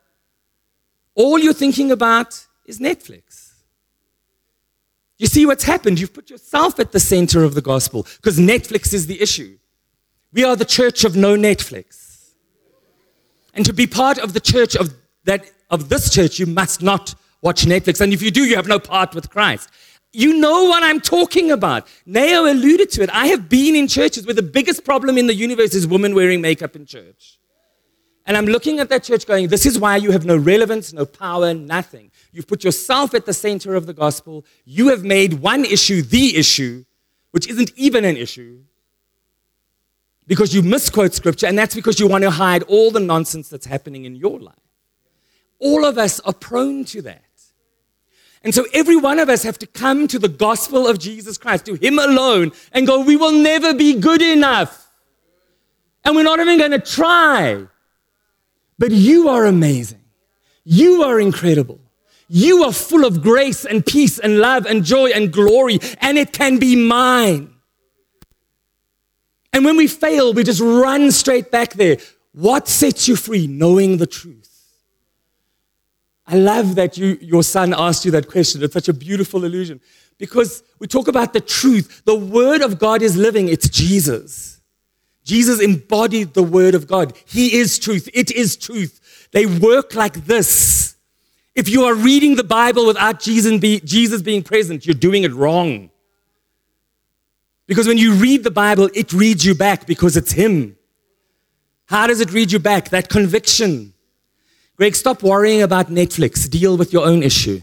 [1.13, 3.53] All you're thinking about is Netflix.
[5.19, 5.99] You see what's happened?
[5.99, 9.59] You've put yourself at the center of the gospel because Netflix is the issue.
[10.34, 12.09] We are the church of no Netflix.
[13.60, 14.93] And to be part of the church of,
[15.26, 17.99] that, of this church, you must not watch Netflix.
[17.99, 19.70] And if you do, you have no part with Christ.
[20.14, 21.86] You know what I'm talking about.
[22.05, 23.10] Neo alluded to it.
[23.12, 26.39] I have been in churches where the biggest problem in the universe is women wearing
[26.39, 27.38] makeup in church.
[28.26, 31.05] And I'm looking at that church going, this is why you have no relevance, no
[31.05, 32.12] power, nothing.
[32.32, 34.45] You've put yourself at the center of the gospel.
[34.64, 36.86] You have made one issue the issue,
[37.32, 38.62] which isn't even an issue
[40.30, 43.65] because you misquote scripture, and that's because you want to hide all the nonsense that's
[43.65, 44.53] happening in your life.
[45.57, 47.23] All of us are prone to that.
[48.43, 51.65] And so every one of us have to come to the gospel of Jesus Christ,
[51.65, 54.91] to Him alone, and go, we will never be good enough.
[56.05, 57.65] And we're not even going to try.
[58.77, 60.03] But you are amazing.
[60.63, 61.80] You are incredible.
[62.27, 66.34] You are full of grace and peace and love and joy and glory, and it
[66.34, 67.55] can be mine.
[69.53, 71.97] And when we fail, we just run straight back there.
[72.33, 73.47] What sets you free?
[73.47, 74.49] Knowing the truth.
[76.27, 78.61] I love that you, your son asked you that question.
[78.61, 79.81] It's such a beautiful illusion
[80.19, 82.03] because we talk about the truth.
[82.05, 84.61] The word of God is living, it's Jesus.
[85.23, 87.15] Jesus embodied the word of God.
[87.25, 88.09] He is truth.
[88.13, 89.27] It is truth.
[89.31, 90.95] They work like this.
[91.55, 95.89] If you are reading the Bible without Jesus, Jesus being present, you're doing it wrong.
[97.70, 100.76] Because when you read the Bible, it reads you back because it's Him.
[101.86, 102.89] How does it read you back?
[102.89, 103.93] That conviction.
[104.76, 106.49] Greg, stop worrying about Netflix.
[106.49, 107.61] Deal with your own issue.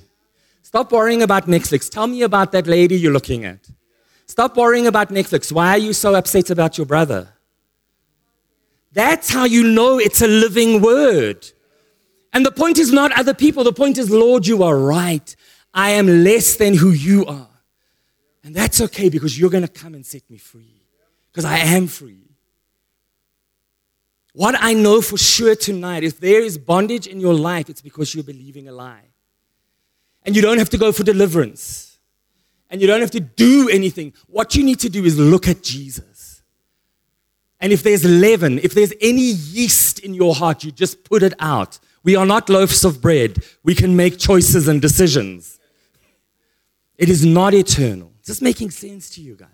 [0.63, 1.91] Stop worrying about Netflix.
[1.91, 3.69] Tell me about that lady you're looking at.
[4.27, 5.51] Stop worrying about Netflix.
[5.51, 7.29] Why are you so upset about your brother?
[8.93, 11.51] That's how you know it's a living word.
[12.33, 13.65] And the point is not other people.
[13.65, 15.35] The point is, Lord, you are right.
[15.75, 17.56] I am less than who you are.
[18.47, 20.81] And that's okay because you're going to come and set me free.
[21.33, 22.23] Because I am free.
[24.35, 28.15] What I know for sure tonight, if there is bondage in your life, it's because
[28.15, 29.03] you're believing a lie.
[30.25, 31.99] And you don't have to go for deliverance.
[32.71, 34.13] And you don't have to do anything.
[34.29, 36.43] What you need to do is look at Jesus.
[37.61, 41.35] And if there's leaven, if there's any yeast in your heart, you just put it
[41.41, 41.81] out.
[42.05, 43.43] We are not loaves of bread.
[43.65, 45.59] We can make choices and decisions.
[46.97, 48.13] It is not eternal.
[48.27, 49.49] Is this making sense to you guys?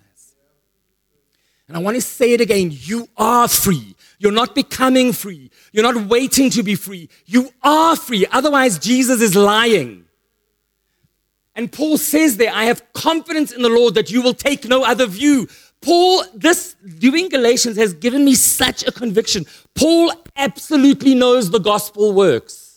[1.69, 2.71] And I want to say it again.
[2.73, 3.95] You are free.
[4.19, 5.51] You're not becoming free.
[5.73, 7.11] You're not waiting to be free.
[7.27, 8.25] You are free.
[8.33, 10.07] Otherwise, Jesus is lying.
[11.55, 14.85] And Paul says there, I have confidence in the Lord that you will take no
[14.85, 15.49] other view.
[15.83, 19.45] Paul, this doing Galatians has given me such a conviction.
[19.75, 22.72] Paul absolutely knows the gospel works.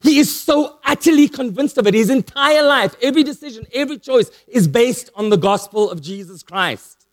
[0.00, 1.94] He is so utterly convinced of it.
[1.94, 7.06] His entire life, every decision, every choice is based on the gospel of Jesus Christ.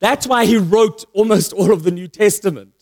[0.00, 2.72] That's why he wrote almost all of the New Testament.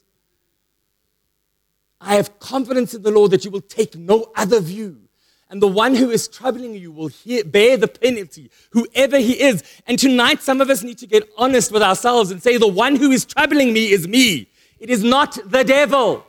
[2.01, 5.03] I have confidence in the Lord that you will take no other view
[5.51, 9.65] and the one who is troubling you will hear, bear the penalty, whoever he is.
[9.89, 12.95] And tonight, some of us need to get honest with ourselves and say, The one
[12.95, 14.49] who is troubling me is me.
[14.79, 16.25] It is not the devil.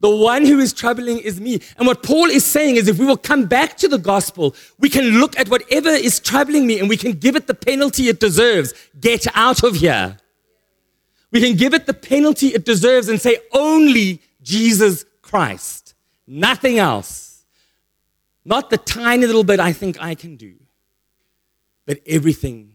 [0.00, 1.60] The one who is troubling is me.
[1.76, 4.88] And what Paul is saying is if we will come back to the gospel, we
[4.88, 8.20] can look at whatever is troubling me and we can give it the penalty it
[8.20, 8.72] deserves.
[9.00, 10.18] Get out of here.
[11.32, 15.94] We can give it the penalty it deserves and say, only Jesus Christ.
[16.26, 17.44] Nothing else.
[18.44, 20.54] Not the tiny little bit I think I can do,
[21.84, 22.72] but everything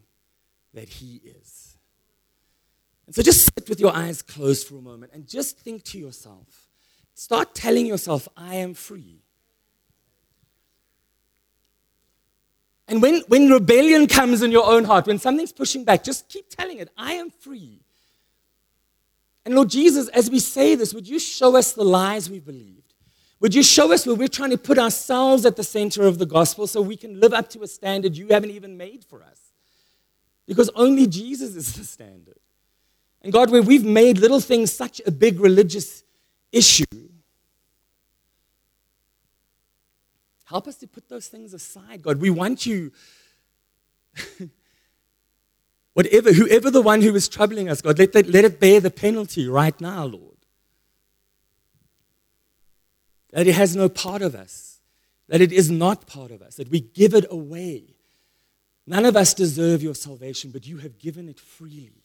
[0.73, 1.77] that He is.
[3.07, 5.97] And so just sit with your eyes closed for a moment and just think to
[5.97, 6.67] yourself.
[7.13, 9.21] Start telling yourself, I am free.
[12.87, 16.49] And when, when rebellion comes in your own heart, when something's pushing back, just keep
[16.49, 17.79] telling it, I am free.
[19.45, 22.93] And Lord Jesus, as we say this, would you show us the lies we believed?
[23.39, 26.25] Would you show us where we're trying to put ourselves at the center of the
[26.25, 29.39] gospel so we can live up to a standard you haven't even made for us?
[30.45, 32.39] Because only Jesus is the standard.
[33.21, 36.03] And God, where we've made little things such a big religious
[36.51, 37.02] issue,
[40.45, 42.19] help us to put those things aside, God.
[42.19, 42.91] We want you.
[45.93, 48.89] Whatever, whoever the one who is troubling us, God, let, that, let it bear the
[48.89, 50.33] penalty right now, Lord.
[53.33, 54.79] that it has no part of us,
[55.27, 57.95] that it is not part of us, that we give it away.
[58.85, 62.03] None of us deserve your salvation, but you have given it freely.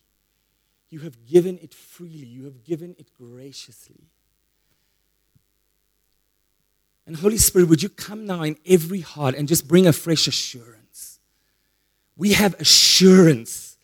[0.88, 2.26] You have given it freely.
[2.26, 4.08] You have given it graciously.
[7.08, 10.28] And Holy Spirit, would you come now in every heart and just bring a fresh
[10.28, 11.20] assurance?
[12.18, 13.78] We have assurance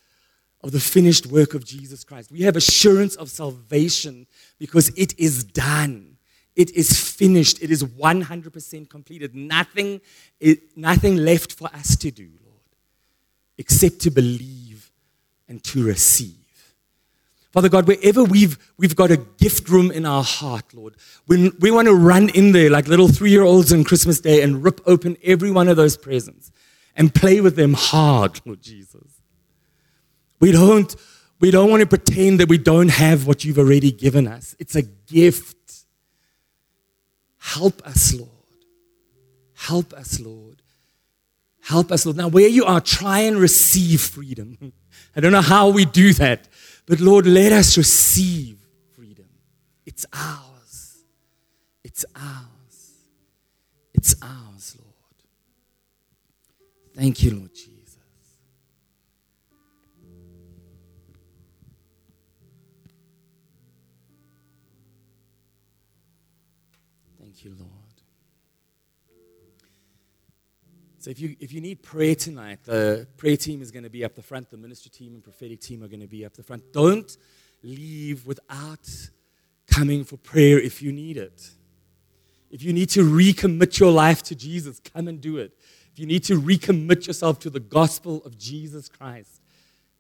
[0.61, 2.31] of the finished work of Jesus Christ.
[2.31, 4.27] We have assurance of salvation
[4.59, 6.19] because it is done.
[6.55, 7.63] It is finished.
[7.63, 9.35] It is 100% completed.
[9.35, 10.03] Nothing,
[10.77, 12.61] nothing left for us to do, Lord,
[13.57, 14.93] except to believe
[15.49, 16.44] and to receive.
[17.55, 20.97] Father God, wherever we've, we've got a gift room in our heart, Lord,
[21.29, 24.43] we, we want to run in there like little three year olds on Christmas Day
[24.43, 26.51] and rip open every one of those presents
[26.97, 29.21] and play with them hard, Lord Jesus.
[30.41, 30.97] We don't,
[31.39, 34.57] we don't want to pretend that we don't have what you've already given us.
[34.59, 35.85] It's a gift.
[37.39, 38.31] Help us, Lord.
[39.55, 40.61] Help us, Lord.
[41.63, 42.17] Help us, Lord.
[42.17, 44.73] Now, where you are, try and receive freedom.
[45.17, 46.49] I don't know how we do that,
[46.87, 48.59] but Lord, let us receive
[48.95, 49.29] freedom.
[49.87, 50.99] It's ours.
[51.83, 52.93] It's ours.
[53.95, 54.93] It's ours, Lord.
[56.95, 57.54] Thank you, Lord
[71.05, 74.07] So if you, if you need prayer tonight, the prayer team is going to be
[74.07, 76.43] up the front, the ministry team and prophetic team are going to be up the
[76.43, 76.73] front.
[76.73, 77.15] Don't
[77.63, 78.89] leave without
[79.71, 81.51] coming for prayer if you need it.
[82.51, 85.53] If you need to recommit your life to Jesus, come and do it.
[85.93, 89.43] If you need to recommit yourself to the gospel of Jesus Christ,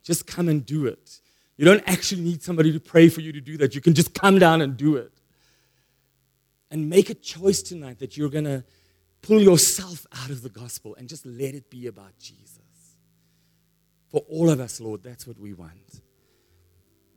[0.02, 1.20] just come and do it.
[1.58, 3.74] You don't actually need somebody to pray for you to do that.
[3.74, 5.12] You can just come down and do it.
[6.70, 8.64] And make a choice tonight that you're going to
[9.26, 12.60] pull yourself out of the gospel and just let it be about Jesus.
[14.10, 16.02] For all of us, Lord, that's what we want.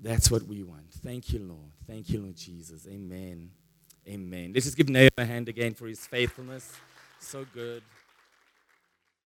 [0.02, 0.92] That's what we want.
[1.04, 1.72] Thank you, Lord.
[1.86, 2.88] Thank you, Lord Jesus.
[2.88, 3.52] Amen.
[4.08, 4.52] Amen.
[4.54, 6.72] Let's just give Nahum a hand again for his faithfulness.
[7.20, 7.84] So good.